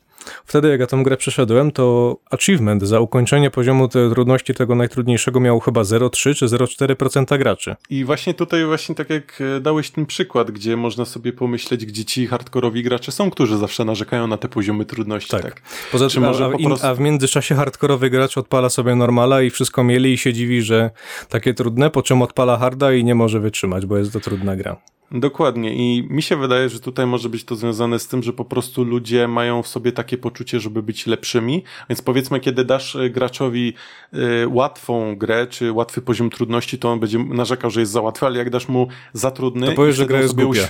[0.45, 5.59] Wtedy jak ja tą grę przeszedłem, to achievement za ukończenie poziomu trudności tego najtrudniejszego miał
[5.59, 7.75] chyba 0,3 czy 0,4% graczy.
[7.89, 12.05] I właśnie tutaj właśnie tak jak e, dałeś ten przykład, gdzie można sobie pomyśleć, gdzie
[12.05, 15.31] ci hardkorowi gracze są, którzy zawsze narzekają na te poziomy trudności.
[15.31, 15.41] Tak.
[15.43, 15.61] Tak.
[15.91, 19.49] Poza tym, może a, po prostu- a w międzyczasie hardkorowy gracz odpala sobie normala i
[19.49, 20.91] wszystko mieli i się dziwi, że
[21.29, 24.77] takie trudne, po czym odpala harda i nie może wytrzymać, bo jest to trudna gra.
[25.11, 25.75] Dokładnie.
[25.75, 28.83] I mi się wydaje, że tutaj może być to związane z tym, że po prostu
[28.83, 33.73] ludzie mają w sobie takie poczucie, żeby być lepszymi, więc powiedzmy, kiedy dasz e, graczowi
[34.13, 38.25] y, łatwą grę, czy łatwy poziom trudności, to on będzie narzekał, że jest za łatwy,
[38.25, 39.67] ale jak dasz mu za trudny...
[39.67, 40.67] To powiesz, że gra jest głupia.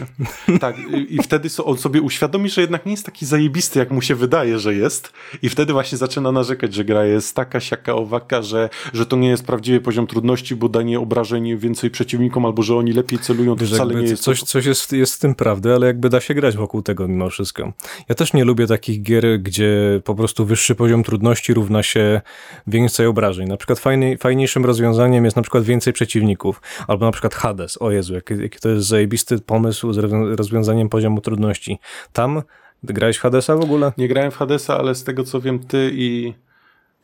[0.60, 0.76] Tak,
[1.10, 4.60] i, wtedy on sobie uświadomi, że jednak nie jest taki zajebisty, jak mu się wydaje,
[4.60, 5.14] że jest.
[5.42, 9.30] I wtedy właśnie zaczyna narzekać, że gra jest taka, siaka, owaka, że, że to nie
[9.30, 13.66] jest prawdziwy poziom trudności, bo danie obrażeń więcej przeciwnikom, albo że oni lepiej celują, to
[13.66, 16.58] wcale nie jest coś, coś jest, jest w tym prawdy, ale jakby da się grać
[16.58, 17.74] wokół tego mimo wszystko.
[18.10, 22.22] Ja też nie lubię takich gier, gdzie po prostu wyższy poziom trudności równa się
[22.68, 23.48] więcej obrażeń.
[23.48, 27.82] Na przykład fajny, fajniejszym rozwiązaniem jest na przykład więcej przeciwników, albo na przykład Hades.
[27.82, 31.80] O Jezu, jaki, jaki to jest zajebisty pomysł z rozwią- rozwiązaniem poziomu trudności.
[32.14, 32.42] Tam
[32.84, 33.92] grałeś w Hadesa w ogóle?
[33.98, 36.34] Nie grałem w Hadesa, ale z tego co wiem, ty i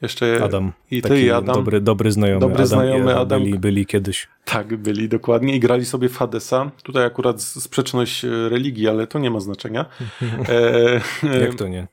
[0.03, 0.71] jeszcze Adam.
[0.91, 2.39] i ty i Adam Dobry, dobry znajomy.
[2.39, 3.43] Dobry Adam znajomy i Adam.
[3.43, 4.27] Byli, byli kiedyś.
[4.45, 6.71] tak byli dokładnie i grali sobie w Hadesa.
[6.83, 9.85] Tutaj akurat sprzeczność e, religii, ale to nie ma znaczenia.
[10.49, 11.01] E,
[11.33, 11.87] e, Jak to nie?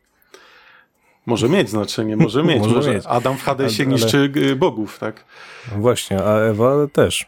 [1.27, 2.59] Może mieć znaczenie, może mieć.
[2.63, 3.05] Może może mieć.
[3.07, 5.25] Adam w Hadesie Ale- niszczy e, bogów, tak?
[5.73, 7.27] No Właśnie, a Ewa też.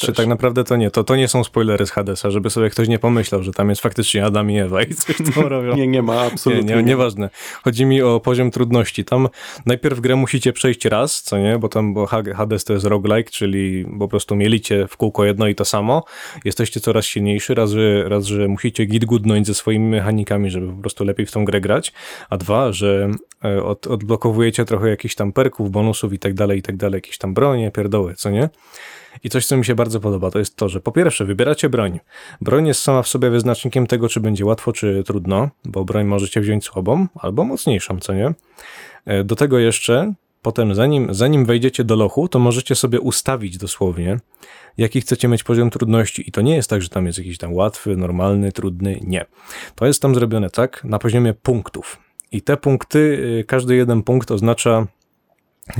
[0.00, 2.88] Czy tak naprawdę to nie, to, to nie są spoilery z Hadesa, żeby sobie ktoś
[2.88, 5.76] nie pomyślał, że tam jest faktycznie Adam i Ewa i coś tam robią.
[5.76, 6.74] Nie, nie ma, Nie, absolutnie.
[6.76, 7.30] nie, nieważne.
[7.64, 9.04] Chodzi mi o poziom trudności.
[9.04, 9.28] Tam
[9.66, 11.58] najpierw grę musicie przejść raz, co nie?
[11.58, 15.48] Bo tam bo Ha- Hades to jest roguelike, czyli po prostu mielicie w kółko jedno
[15.48, 16.04] i to samo.
[16.44, 21.04] Jesteście coraz silniejszy, raz, że, raz, że musicie git-gudnąć ze swoimi mechanikami, żeby po prostu
[21.04, 21.92] lepiej w tą grę grać,
[22.30, 23.10] a dwa, że
[23.44, 27.18] e, od, odblokowujecie trochę jakichś tam perków, bonusów i tak dalej, i tak dalej, jakieś
[27.18, 28.48] tam bronie, pierdoły, co nie?
[29.24, 32.00] I coś, co mi się bardzo podoba, to jest to, że po pierwsze wybieracie broń.
[32.40, 36.40] Broń jest sama w sobie wyznacznikiem tego, czy będzie łatwo, czy trudno, bo broń możecie
[36.40, 38.34] wziąć słabą albo mocniejszą, co nie?
[39.06, 44.18] E, Do tego jeszcze, potem zanim, zanim wejdziecie do lochu, to możecie sobie ustawić dosłownie,
[44.78, 46.28] jaki chcecie mieć poziom trudności.
[46.28, 49.00] I to nie jest tak, że tam jest jakiś tam łatwy, normalny, trudny.
[49.02, 49.24] Nie.
[49.74, 51.98] To jest tam zrobione tak, na poziomie punktów.
[52.32, 52.98] I te punkty,
[53.40, 54.86] y, każdy jeden punkt oznacza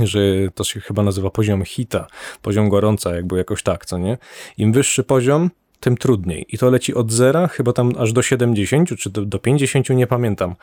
[0.03, 0.19] że
[0.55, 2.07] to się chyba nazywa poziom hita,
[2.41, 4.17] poziom gorąca, jakby jakoś tak, co nie?
[4.57, 6.45] Im wyższy poziom, tym trudniej.
[6.49, 10.07] I to leci od zera, chyba tam aż do 70 czy do, do 50, nie
[10.07, 10.55] pamiętam.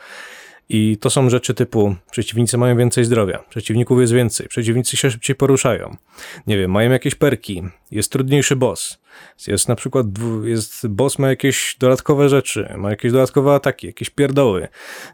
[0.71, 5.35] I to są rzeczy typu przeciwnicy mają więcej zdrowia, przeciwników jest więcej, przeciwnicy się szybciej
[5.35, 5.95] poruszają.
[6.47, 8.99] Nie wiem, mają jakieś perki, jest trudniejszy boss.
[9.47, 10.05] Jest na przykład,
[10.43, 14.67] jest boss ma jakieś dodatkowe rzeczy, ma jakieś dodatkowe ataki, jakieś pierdoły.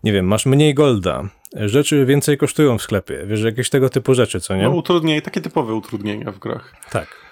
[0.03, 4.39] Nie wiem, masz mniej golda, rzeczy więcej kosztują w sklepie, wiesz, jakieś tego typu rzeczy,
[4.41, 4.64] co nie?
[4.64, 6.74] No utrudnienia, takie typowe utrudnienia w grach.
[6.91, 7.26] Tak.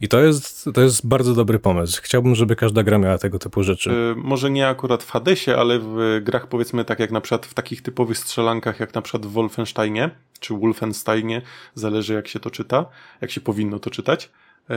[0.00, 2.00] I to jest, to jest bardzo dobry pomysł.
[2.02, 3.90] Chciałbym, żeby każda gra miała tego typu rzeczy.
[3.90, 7.54] Yy, może nie akurat w Hadesie, ale w grach powiedzmy tak jak na przykład w
[7.54, 11.42] takich typowych strzelankach, jak na przykład w Wolfensteinie, czy Wolfensteinie,
[11.74, 12.86] zależy jak się to czyta,
[13.20, 14.30] jak się powinno to czytać.
[14.68, 14.76] Yy,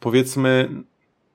[0.00, 0.68] powiedzmy,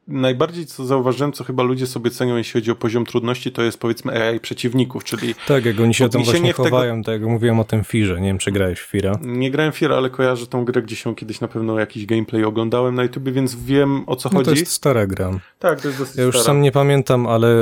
[0.07, 3.79] najbardziej co zauważyłem, co chyba ludzie sobie cenią, jeśli chodzi o poziom trudności, to jest
[3.79, 5.35] powiedzmy AI przeciwników, czyli...
[5.47, 7.05] Tak, jak oni się tam właśnie chowają, tego...
[7.05, 9.19] tak jak mówiłem o tym Firze, nie wiem czy grałeś w Fira.
[9.21, 12.43] Nie grałem w Fira, ale kojarzę tą grę, gdzie się kiedyś na pewno jakiś gameplay
[12.43, 14.51] oglądałem na YouTube, więc wiem o co no chodzi.
[14.51, 15.39] to jest stara gra.
[15.59, 16.45] Tak, to jest dosyć Ja już stara.
[16.45, 17.55] sam nie pamiętam, ale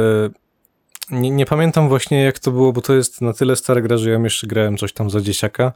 [1.11, 4.09] nie, nie, pamiętam właśnie jak to było, bo to jest na tyle stara gra, że
[4.09, 5.73] ja jeszcze grałem coś tam za dzieciaka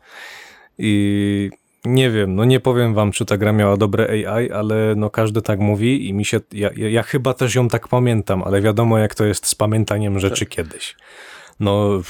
[0.78, 1.50] i
[1.86, 5.42] nie wiem, no nie powiem wam, czy ta gra miała dobre AI, ale no każdy
[5.42, 9.16] tak mówi i mi się, ja, ja, chyba też ją tak pamiętam, ale wiadomo jak
[9.16, 10.56] to jest z pamiętaniem rzeczy tak.
[10.56, 10.96] kiedyś.
[11.60, 12.02] No,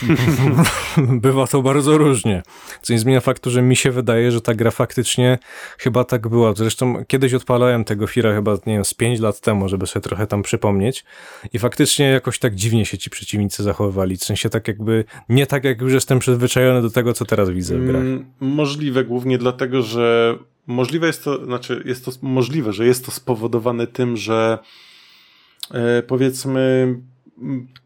[1.26, 2.44] bywa to bardzo różnie.
[2.82, 5.40] Co nie zmienia faktu, że mi się wydaje, że ta gra faktycznie
[5.78, 6.54] chyba tak była.
[6.54, 10.28] Zresztą kiedyś odpalałem tego Fira chyba, nie wiem, z 5 lat temu, żeby sobie trochę
[10.28, 11.06] tam przypomnieć
[11.54, 14.18] i faktycznie jakoś tak dziwnie się ci przeciwnicy zachowywali.
[14.18, 17.78] W sensie tak jakby, nie tak jak już jestem przyzwyczajony do tego, co teraz widzę
[17.78, 18.02] w grach.
[18.02, 20.38] Mm, możliwe głównie dlatego, że
[20.68, 24.58] możliwe jest to, znaczy jest to możliwe, że jest to spowodowane tym, że
[25.72, 26.96] e, powiedzmy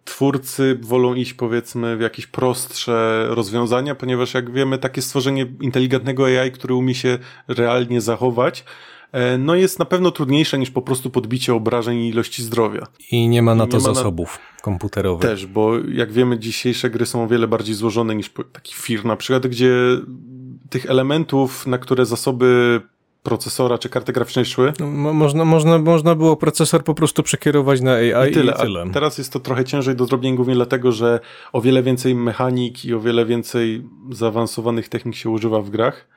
[0.06, 6.52] twórcy wolą iść powiedzmy w jakieś prostsze rozwiązania, ponieważ jak wiemy, takie stworzenie inteligentnego AI,
[6.52, 8.64] który umie się realnie zachować,
[9.12, 12.88] e, no jest na pewno trudniejsze niż po prostu podbicie obrażeń i ilości zdrowia.
[13.12, 14.62] I nie ma na to zasobów na...
[14.62, 15.30] komputerowych.
[15.30, 19.16] Też, bo jak wiemy, dzisiejsze gry są o wiele bardziej złożone niż taki FIR na
[19.16, 19.74] przykład, gdzie
[20.70, 22.82] tych elementów, na które zasoby
[23.24, 24.74] procesora czy karty graficznej szły.
[24.80, 28.54] No, można, można, można było procesor po prostu przekierować na AI i tyle.
[28.54, 28.90] I tyle.
[28.94, 31.20] teraz jest to trochę ciężej do zrobienia głównie dlatego, że
[31.54, 36.08] o wiele więcej mechanik i o wiele więcej zaawansowanych technik się używa w grach.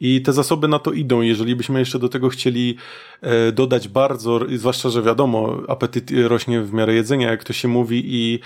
[0.00, 1.20] I te zasoby na to idą.
[1.20, 2.76] Jeżeli byśmy jeszcze do tego chcieli
[3.20, 8.02] e, dodać bardzo, zwłaszcza, że wiadomo, apetyt rośnie w miarę jedzenia, jak to się mówi
[8.04, 8.40] i,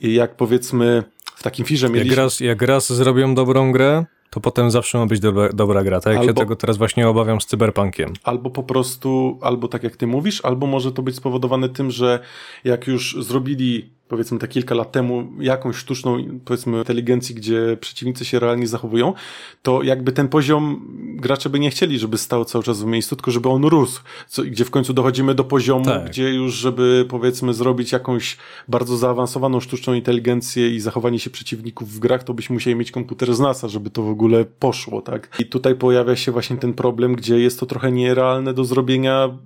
[0.00, 1.02] i jak powiedzmy
[1.36, 2.10] w takim firze mieliśmy...
[2.10, 6.00] Jak raz, jak raz zrobią dobrą grę, to potem zawsze ma być dobra, dobra gra.
[6.00, 8.12] Tak jak albo, się tego teraz właśnie obawiam z cyberpunkiem.
[8.24, 12.20] Albo po prostu, albo tak jak ty mówisz, albo może to być spowodowane tym, że
[12.64, 18.38] jak już zrobili powiedzmy te kilka lat temu jakąś sztuczną, powiedzmy, inteligencji, gdzie przeciwnicy się
[18.38, 19.14] realnie zachowują,
[19.62, 20.86] to jakby ten poziom
[21.16, 24.42] gracze by nie chcieli, żeby stał cały czas w miejscu, tylko żeby on rósł, co,
[24.42, 26.06] gdzie w końcu dochodzimy do poziomu, tak.
[26.06, 28.36] gdzie już, żeby powiedzmy zrobić jakąś
[28.68, 33.34] bardzo zaawansowaną sztuczną inteligencję i zachowanie się przeciwników w grach, to byśmy musieli mieć komputer
[33.34, 35.36] z NASA, żeby to w ogóle poszło, tak?
[35.38, 39.38] I tutaj pojawia się właśnie ten problem, gdzie jest to trochę nierealne do zrobienia,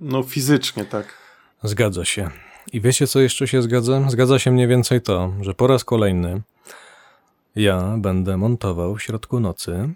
[0.00, 1.14] no fizycznie, tak?
[1.62, 2.30] Zgadza się.
[2.72, 4.10] I wiecie, co jeszcze się zgadza?
[4.10, 6.42] Zgadza się mniej więcej to, że po raz kolejny
[7.56, 9.88] ja będę montował w środku nocy.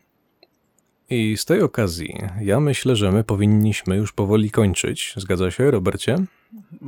[1.11, 5.14] I z tej okazji ja myślę, że my powinniśmy już powoli kończyć.
[5.16, 6.16] Zgadza się, Robercie?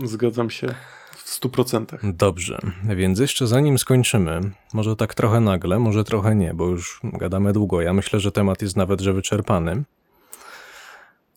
[0.05, 0.75] Zgadzam się
[1.25, 2.13] w stu procentach.
[2.13, 2.59] Dobrze,
[2.97, 4.41] więc jeszcze zanim skończymy,
[4.73, 7.81] może tak trochę nagle, może trochę nie, bo już gadamy długo.
[7.81, 9.83] Ja myślę, że temat jest nawet że wyczerpany.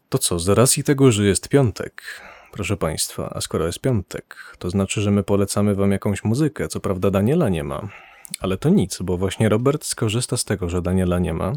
[0.10, 2.04] To co, z racji tego, że jest piątek,
[2.52, 6.68] Proszę Państwa, a skoro jest piątek, to znaczy, że my polecamy Wam jakąś muzykę.
[6.68, 7.90] Co prawda Daniela nie ma,
[8.40, 11.54] ale to nic, bo właśnie Robert skorzysta z tego, że Daniela nie ma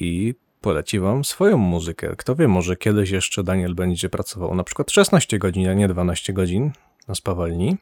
[0.00, 2.14] i poleci Wam swoją muzykę.
[2.16, 6.32] Kto wie, może kiedyś jeszcze Daniel będzie pracował na przykład 16 godzin, a nie 12
[6.32, 6.70] godzin
[7.08, 7.76] na spawalni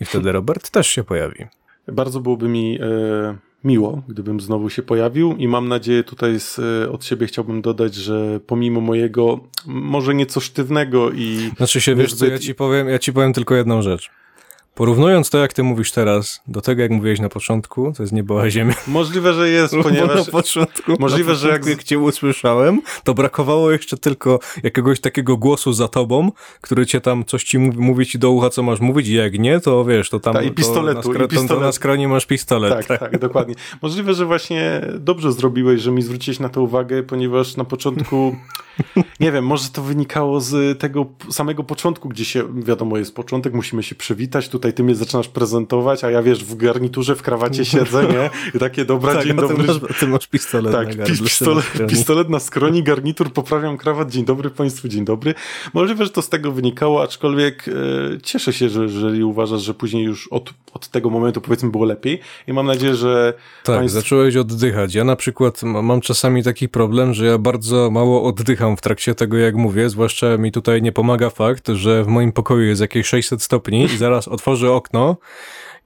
[0.00, 1.46] i wtedy Robert też się pojawi.
[1.86, 2.72] Bardzo byłoby mi...
[2.72, 7.62] Yy miło, gdybym znowu się pojawił i mam nadzieję tutaj z, e, od siebie chciałbym
[7.62, 11.50] dodać, że pomimo mojego może nieco sztywnego i...
[11.56, 14.10] Znaczy się, wiesz co, ja ci powiem, ja ci powiem tylko jedną rzecz.
[14.78, 18.42] Porównując to, jak ty mówisz teraz, do tego, jak mówiłeś na początku, to jest niebo
[18.42, 18.74] a ziemia.
[18.86, 20.26] Możliwe, że jest, ponieważ...
[20.26, 21.66] na początku, możliwe, na początku, że jak...
[21.66, 27.24] jak cię usłyszałem, to brakowało jeszcze tylko jakiegoś takiego głosu za tobą, który cię tam
[27.24, 30.10] coś ci mówi, mówi ci do ucha, co masz mówić i jak nie, to wiesz,
[30.10, 30.34] to tam...
[30.34, 31.02] Ta, I pistoletu.
[31.02, 31.24] To na, skro...
[31.24, 31.48] i pistolet.
[31.48, 32.72] to na skroni masz pistolet.
[32.72, 33.54] Tak, tak, tak, dokładnie.
[33.82, 38.36] Możliwe, że właśnie dobrze zrobiłeś, że mi zwróciłeś na to uwagę, ponieważ na początku...
[39.20, 43.82] Nie wiem, może to wynikało z tego samego początku, gdzie się, wiadomo, jest początek, musimy
[43.82, 47.64] się przywitać, tutaj tutaj ty mnie zaczynasz prezentować, a ja wiesz, w garniturze, w krawacie
[47.74, 48.30] siedzę, nie?
[48.54, 49.66] I takie, dobra, tak, dzień a ty dobry.
[49.66, 54.24] Masz, ty masz pistolet tak, na pistolet, na pistolet na skroni, garnitur, poprawiam krawat, dzień
[54.24, 55.34] dobry Państwu, dzień dobry.
[55.74, 57.72] Możliwe, że to z tego wynikało, aczkolwiek e,
[58.22, 62.20] cieszę się, że jeżeli uważasz, że później już od, od tego momentu powiedzmy było lepiej
[62.46, 64.94] i mam nadzieję, że Tak, państw- zacząłeś oddychać.
[64.94, 69.14] Ja na przykład ma- mam czasami taki problem, że ja bardzo mało oddycham w trakcie
[69.14, 73.06] tego, jak mówię, zwłaszcza mi tutaj nie pomaga fakt, że w moim pokoju jest jakieś
[73.06, 75.16] 600 stopni i zaraz otworzę okno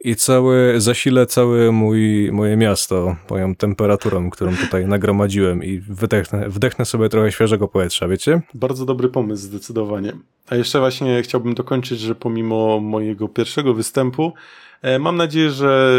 [0.05, 6.85] i cały, zasilę całe mój, moje miasto moją temperaturą, którą tutaj nagromadziłem i wydechnę, wdechnę
[6.85, 8.43] sobie trochę świeżego powietrza, wiecie?
[8.55, 10.13] Bardzo dobry pomysł, zdecydowanie.
[10.49, 14.33] A jeszcze właśnie chciałbym dokończyć, że pomimo mojego pierwszego występu,
[14.83, 15.97] e, mam nadzieję, że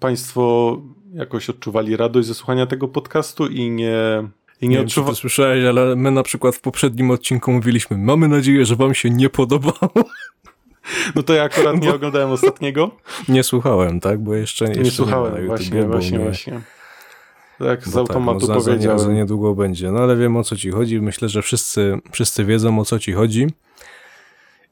[0.00, 0.76] Państwo
[1.14, 4.28] jakoś odczuwali radość ze słuchania tego podcastu i nie,
[4.60, 5.08] i nie, Nie wiem, czy odczuwa...
[5.08, 9.10] to słyszałeś, ale my na przykład w poprzednim odcinku mówiliśmy, mamy nadzieję, że wam się
[9.10, 9.92] nie podobało.
[11.14, 12.90] No to ja akurat nie oglądałem ostatniego.
[13.28, 14.20] Nie słuchałem, tak?
[14.22, 16.60] Bo jeszcze, jeszcze Nie słuchałem, na YouTubie, właśnie, właśnie, nie- właśnie.
[17.58, 18.98] Tak, z bo automatu tak, no za, za, nie, powiedziałem.
[18.98, 19.90] za niedługo będzie.
[19.92, 21.00] No ale wiem o co ci chodzi.
[21.00, 23.46] Myślę, że wszyscy, wszyscy wiedzą o co ci chodzi.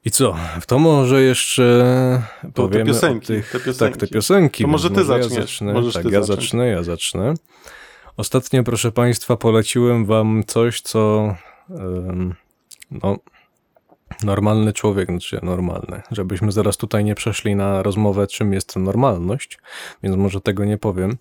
[0.05, 0.37] I co?
[0.67, 2.23] To może jeszcze
[2.55, 3.51] To te piosenki, o tych...
[3.53, 3.99] te piosenki.
[3.99, 4.65] Tak, te piosenki.
[4.65, 5.73] To może więc ty ja zaczniesz, zacznę.
[5.73, 6.41] możesz tak, ja zacząć.
[6.41, 7.35] zacznę, ja zacznę.
[8.17, 11.35] Ostatnio, proszę Państwa, poleciłem Wam coś, co
[11.71, 12.35] em,
[12.91, 13.17] no,
[14.23, 19.59] normalny człowiek, znaczy normalny, żebyśmy zaraz tutaj nie przeszli na rozmowę, czym jest normalność,
[20.03, 21.17] więc może tego nie powiem.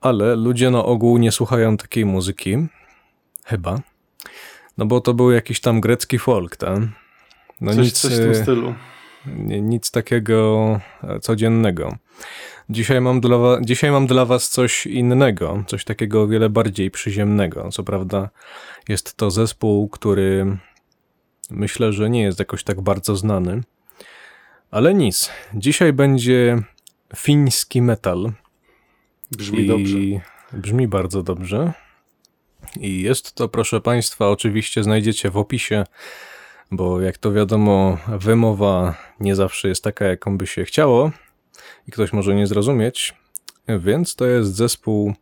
[0.00, 2.56] Ale ludzie na ogół nie słuchają takiej muzyki,
[3.44, 3.80] chyba,
[4.78, 6.78] no bo to był jakiś tam grecki folk, tak?
[7.60, 8.74] No coś, nic, coś w tym e, stylu.
[9.62, 11.96] nic takiego e, codziennego.
[12.70, 17.68] Dzisiaj mam, dla dzisiaj mam dla Was coś innego, coś takiego o wiele bardziej przyziemnego.
[17.70, 18.28] Co prawda,
[18.88, 20.58] jest to zespół, który
[21.50, 23.62] myślę, że nie jest jakoś tak bardzo znany,
[24.70, 25.30] ale nic.
[25.54, 26.62] Dzisiaj będzie
[27.16, 28.32] fiński metal.
[29.30, 29.98] Brzmi I dobrze.
[30.52, 31.72] Brzmi bardzo dobrze.
[32.80, 35.84] I jest to, proszę Państwa, oczywiście znajdziecie w opisie,
[36.70, 41.12] bo jak to wiadomo, wymowa nie zawsze jest taka, jaką by się chciało
[41.88, 43.14] i ktoś może nie zrozumieć.
[43.78, 45.14] Więc to jest zespół,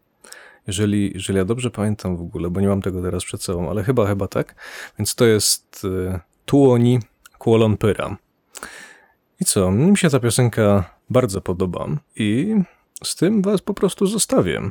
[0.66, 3.84] jeżeli, jeżeli ja dobrze pamiętam w ogóle, bo nie mam tego teraz przed sobą, ale
[3.84, 4.54] chyba, chyba tak.
[4.98, 6.98] Więc to jest y, Tuoni
[7.38, 8.16] Kuolonpyra.
[9.40, 9.70] I co?
[9.70, 11.86] Mi się ta piosenka bardzo podoba
[12.16, 12.56] i
[13.04, 14.70] z tym was po prostu zostawię.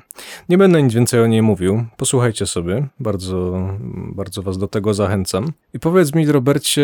[0.50, 1.86] Nie będę nic więcej o niej mówił.
[1.98, 2.88] Posłuchajcie sobie.
[3.00, 3.70] Bardzo,
[4.16, 5.52] bardzo was do tego zachęcam.
[5.74, 6.84] I powiedz mi, Robercie,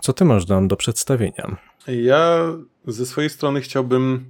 [0.00, 1.56] co ty masz nam do przedstawienia?
[1.86, 2.52] Ja
[2.86, 4.24] ze swojej strony chciałbym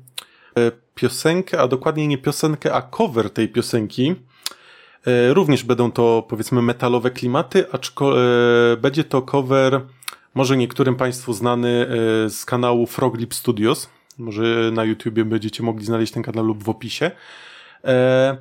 [0.94, 4.14] piosenkę, a dokładnie nie piosenkę, a cover tej piosenki.
[5.06, 9.80] E, Również będą to powiedzmy metalowe klimaty, aczkolwiek będzie to cover
[10.34, 13.90] może niektórym Państwu znany e, z kanału Froglip Studios.
[14.18, 17.10] Może na YouTubie będziecie mogli znaleźć ten kanał lub w opisie.
[17.84, 18.36] E, e,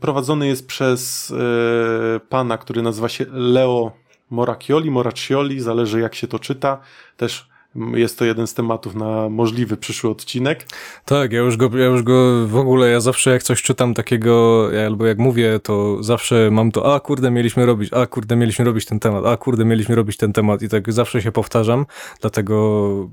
[0.00, 3.92] prowadzony jest przez e, pana, który nazywa się Leo
[4.30, 6.80] Moracchioli, Moraccioli, zależy jak się to czyta.
[7.16, 7.48] Też
[7.94, 10.66] jest to jeden z tematów na możliwy przyszły odcinek.
[11.04, 14.68] Tak, ja już go, ja już go w ogóle, ja zawsze jak coś czytam takiego,
[14.86, 18.86] albo jak mówię, to zawsze mam to, a kurde, mieliśmy robić, a kurde, mieliśmy robić
[18.86, 21.86] ten temat, a kurde, mieliśmy robić ten temat i tak zawsze się powtarzam,
[22.20, 23.08] dlatego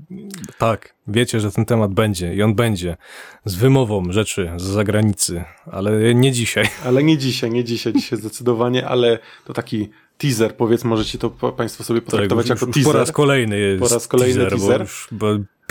[0.58, 2.96] tak, wiecie, że ten temat będzie i on będzie
[3.44, 6.64] z wymową rzeczy z zagranicy, ale nie dzisiaj.
[6.84, 9.88] Ale nie dzisiaj, nie dzisiaj, dzisiaj zdecydowanie, ale to taki
[10.20, 12.92] teaser, powiedzmy, możecie to pa- Państwo sobie potraktować Tak, już, jako już teaser.
[12.92, 14.78] po raz kolejny jest Po raz kolejny teaser, teaser.
[14.78, 15.26] Bo już, bo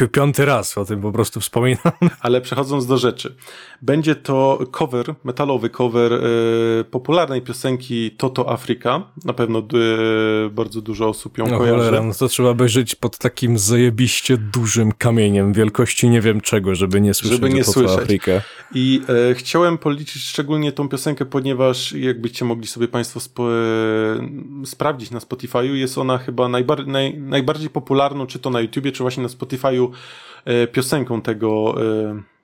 [0.08, 1.80] piąty raz o tym po prostu wspominam.
[2.22, 3.36] Ale przechodząc do rzeczy,
[3.82, 6.20] będzie to cover, metalowy cover e,
[6.84, 9.04] popularnej piosenki Toto Afrika.
[9.26, 11.78] Na pewno e, bardzo dużo osób ją No kojarzy.
[11.78, 16.76] cholera, no to trzeba by żyć pod takim zajebiście dużym kamieniem wielkości nie wiem czego,
[16.76, 18.22] żeby nie słyszeć Żeby nie Toto słyszeć.
[18.74, 25.20] I e, chciałem policzyć szczególnie tą piosenkę, ponieważ jakbyście mogli sobie Państwo e, sprawdzić na
[25.20, 29.30] Spotify'u, jest ona chyba najbar naj, najbardziej popularną, czy to na YouTubie, czy właśnie na
[29.30, 29.89] Spotify'u
[30.46, 32.40] e, piosenką tego e,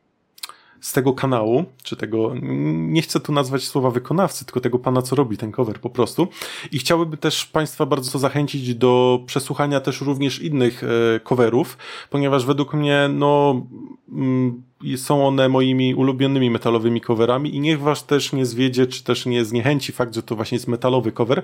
[0.86, 5.16] z tego kanału, czy tego, nie chcę tu nazwać słowa wykonawcy, tylko tego pana, co
[5.16, 6.28] robi ten cover po prostu.
[6.72, 11.78] I chciałbym też Państwa bardzo zachęcić do przesłuchania też również innych e, coverów,
[12.10, 13.62] ponieważ według mnie, no,
[14.12, 14.64] mm,
[14.98, 19.46] są one moimi ulubionymi metalowymi coverami i niech Was też nie zwiedzie, czy też nie
[19.46, 21.44] zniechęci fakt, że to właśnie jest metalowy cover,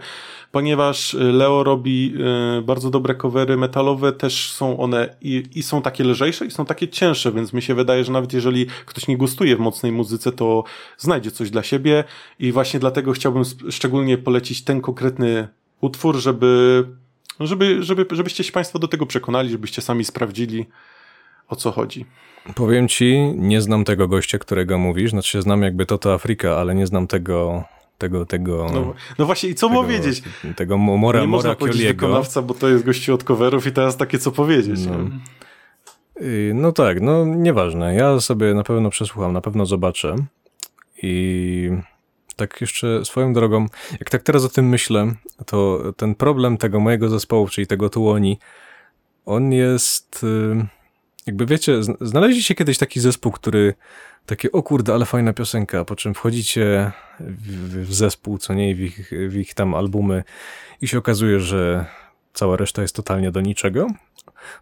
[0.51, 2.13] ponieważ y, Leo robi
[2.59, 6.65] y, bardzo dobre covery metalowe, też są one i, i są takie lżejsze i są
[6.65, 10.31] takie cięższe, więc mi się wydaje, że nawet jeżeli ktoś nie gustuje w mocnej muzyce,
[10.31, 10.63] to
[10.97, 12.03] znajdzie coś dla siebie.
[12.39, 15.47] I właśnie dlatego chciałbym szczególnie polecić ten konkretny
[15.81, 16.85] utwór, żeby
[17.39, 20.65] żeby, żeby, żebyście się Państwo do tego przekonali, żebyście sami sprawdzili,
[21.51, 22.05] o co chodzi.
[22.55, 25.11] Powiem ci, nie znam tego gościa, którego mówisz.
[25.11, 27.63] Znaczy, znam jakby Toto Afryka, ale nie znam tego,
[27.97, 28.67] tego, tego.
[28.73, 30.23] No, no właśnie, i co tego, powiedzieć?
[30.55, 32.07] Tego Mora, nie można Mora powiedzieć Kioliego.
[32.07, 34.79] wykonawca, bo to jest gościu od coverów i teraz takie co powiedzieć.
[34.85, 34.97] No.
[36.21, 37.95] Y, No tak, no nieważne.
[37.95, 40.15] Ja sobie na pewno przesłucham, na pewno zobaczę.
[41.03, 41.69] I
[42.35, 43.65] tak jeszcze swoją drogą,
[43.99, 45.11] jak tak teraz o tym myślę,
[45.45, 48.39] to ten problem tego mojego zespołu, czyli tego Tuoni,
[49.25, 50.23] on jest.
[50.23, 50.80] y,
[51.25, 53.73] Jakby wiecie, zn- znaleźliście kiedyś taki zespół, który
[54.25, 58.79] takie, o kurde, ale fajna piosenka, po czym wchodzicie w, w zespół, co nie, w
[58.79, 60.23] ich, w ich tam albumy
[60.81, 61.85] i się okazuje, że
[62.33, 63.87] cała reszta jest totalnie do niczego.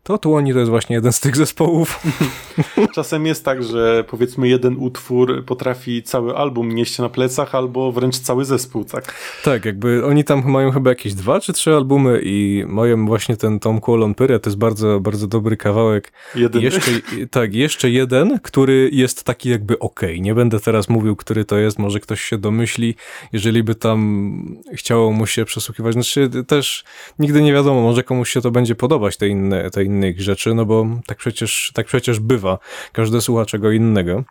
[0.04, 2.00] To Tuoni to jest właśnie jeden z tych zespołów.
[2.96, 8.20] Czasem jest tak, że powiedzmy jeden utwór potrafi cały album nieść na plecach, albo wręcz
[8.20, 9.14] cały zespół, tak?
[9.44, 13.60] Tak, jakby oni tam mają chyba jakieś dwa czy trzy albumy i mają właśnie ten
[13.60, 16.12] Tom Colon Pyre, to jest bardzo, bardzo dobry kawałek.
[16.36, 16.62] Jeden.
[16.62, 16.92] Jeszcze,
[17.32, 20.22] tak, jeszcze jeden, który jest taki jakby okej.
[20.22, 22.96] Nie będę teraz mówił, który to jest, może ktoś się domyśli,
[23.34, 25.94] jeżeli by tam chciało mu się przesłuchiwać.
[25.94, 26.84] Znaczy też
[27.20, 30.54] nigdy nie wiadomo, może komuś się to będzie podobać, te inne, te inne ich rzeczy,
[30.54, 32.60] no bo tak przecież, tak przecież bywa.
[32.92, 34.24] Każdy słucha czego innego.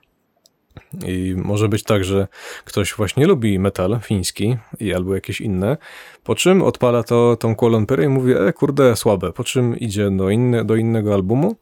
[1.07, 2.29] I może być tak, że
[2.65, 5.77] ktoś właśnie lubi metal fiński i albo jakieś inne,
[6.25, 10.11] po czym odpala to tą Colon Perry i mówi, e kurde, słabe, po czym idzie
[10.11, 11.57] do, inne, do innego albumu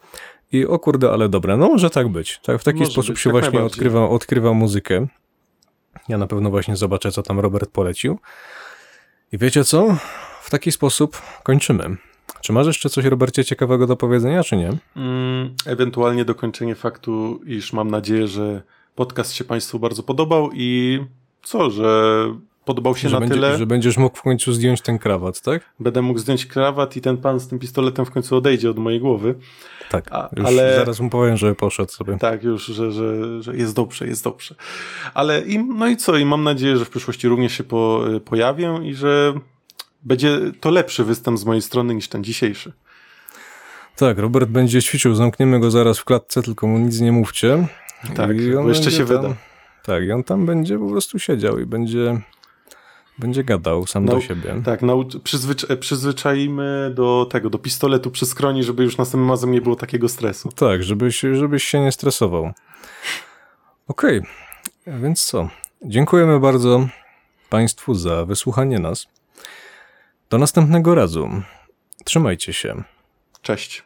[0.52, 1.56] i o kurde, ale dobre.
[1.56, 2.40] No może tak być.
[2.42, 5.06] Tak, w taki Może sposób być, się jak właśnie odkrywa, odkrywa muzykę.
[6.08, 8.18] Ja na pewno właśnie zobaczę, co tam Robert polecił.
[9.32, 9.96] I wiecie co?
[10.42, 11.96] W taki sposób kończymy.
[12.40, 14.72] Czy masz jeszcze coś, Robercie, ciekawego do powiedzenia, czy nie?
[14.96, 18.62] Mm, ewentualnie dokończenie faktu, iż mam nadzieję, że
[18.94, 20.98] podcast się Państwu bardzo podobał i
[21.42, 22.16] co, że
[22.64, 23.58] podobał się że, na będzie, tyle.
[23.58, 25.62] że będziesz mógł w końcu zdjąć ten krawat, tak?
[25.80, 29.00] Będę mógł zdjąć krawat i ten pan z tym pistoletem w końcu odejdzie od mojej
[29.00, 29.34] głowy.
[29.90, 30.08] Tak.
[30.12, 32.18] A- Już ale- zaraz mu powiem, że poszedł sobie.
[32.18, 34.54] Tak, już, że, że, że jest dobrze, jest dobrze.
[35.14, 36.16] Ale i, no i co?
[36.16, 39.34] I mam nadzieję, że w przyszłości również się po, pojawię i że
[40.06, 42.72] będzie to lepszy występ z mojej strony niż ten dzisiejszy.
[43.96, 47.66] Tak, Robert będzie ćwiczył, zamkniemy go zaraz w klatce, tylko mu nic nie mówcie.
[48.14, 49.34] Tak, bo jeszcze się tam, wyda.
[49.82, 52.20] Tak, i on tam będzie po prostu siedział i będzie,
[53.18, 54.62] będzie gadał sam No, do siebie.
[54.64, 59.60] Tak, naucz, przyzwycz, przyzwyczaimy do tego, do pistoletu przy skroni, żeby już następnym razem nie
[59.60, 60.52] było takiego stresu.
[60.56, 62.52] Tak, żebyś, żebyś się nie stresował.
[63.88, 64.22] Okej,
[64.86, 65.48] więc co?
[65.82, 66.88] Dziękujemy bardzo
[67.50, 69.06] Państwu za wysłuchanie nas.
[70.30, 71.28] Do następnego razu.
[72.04, 72.82] Trzymajcie się.
[73.42, 73.84] Cześć.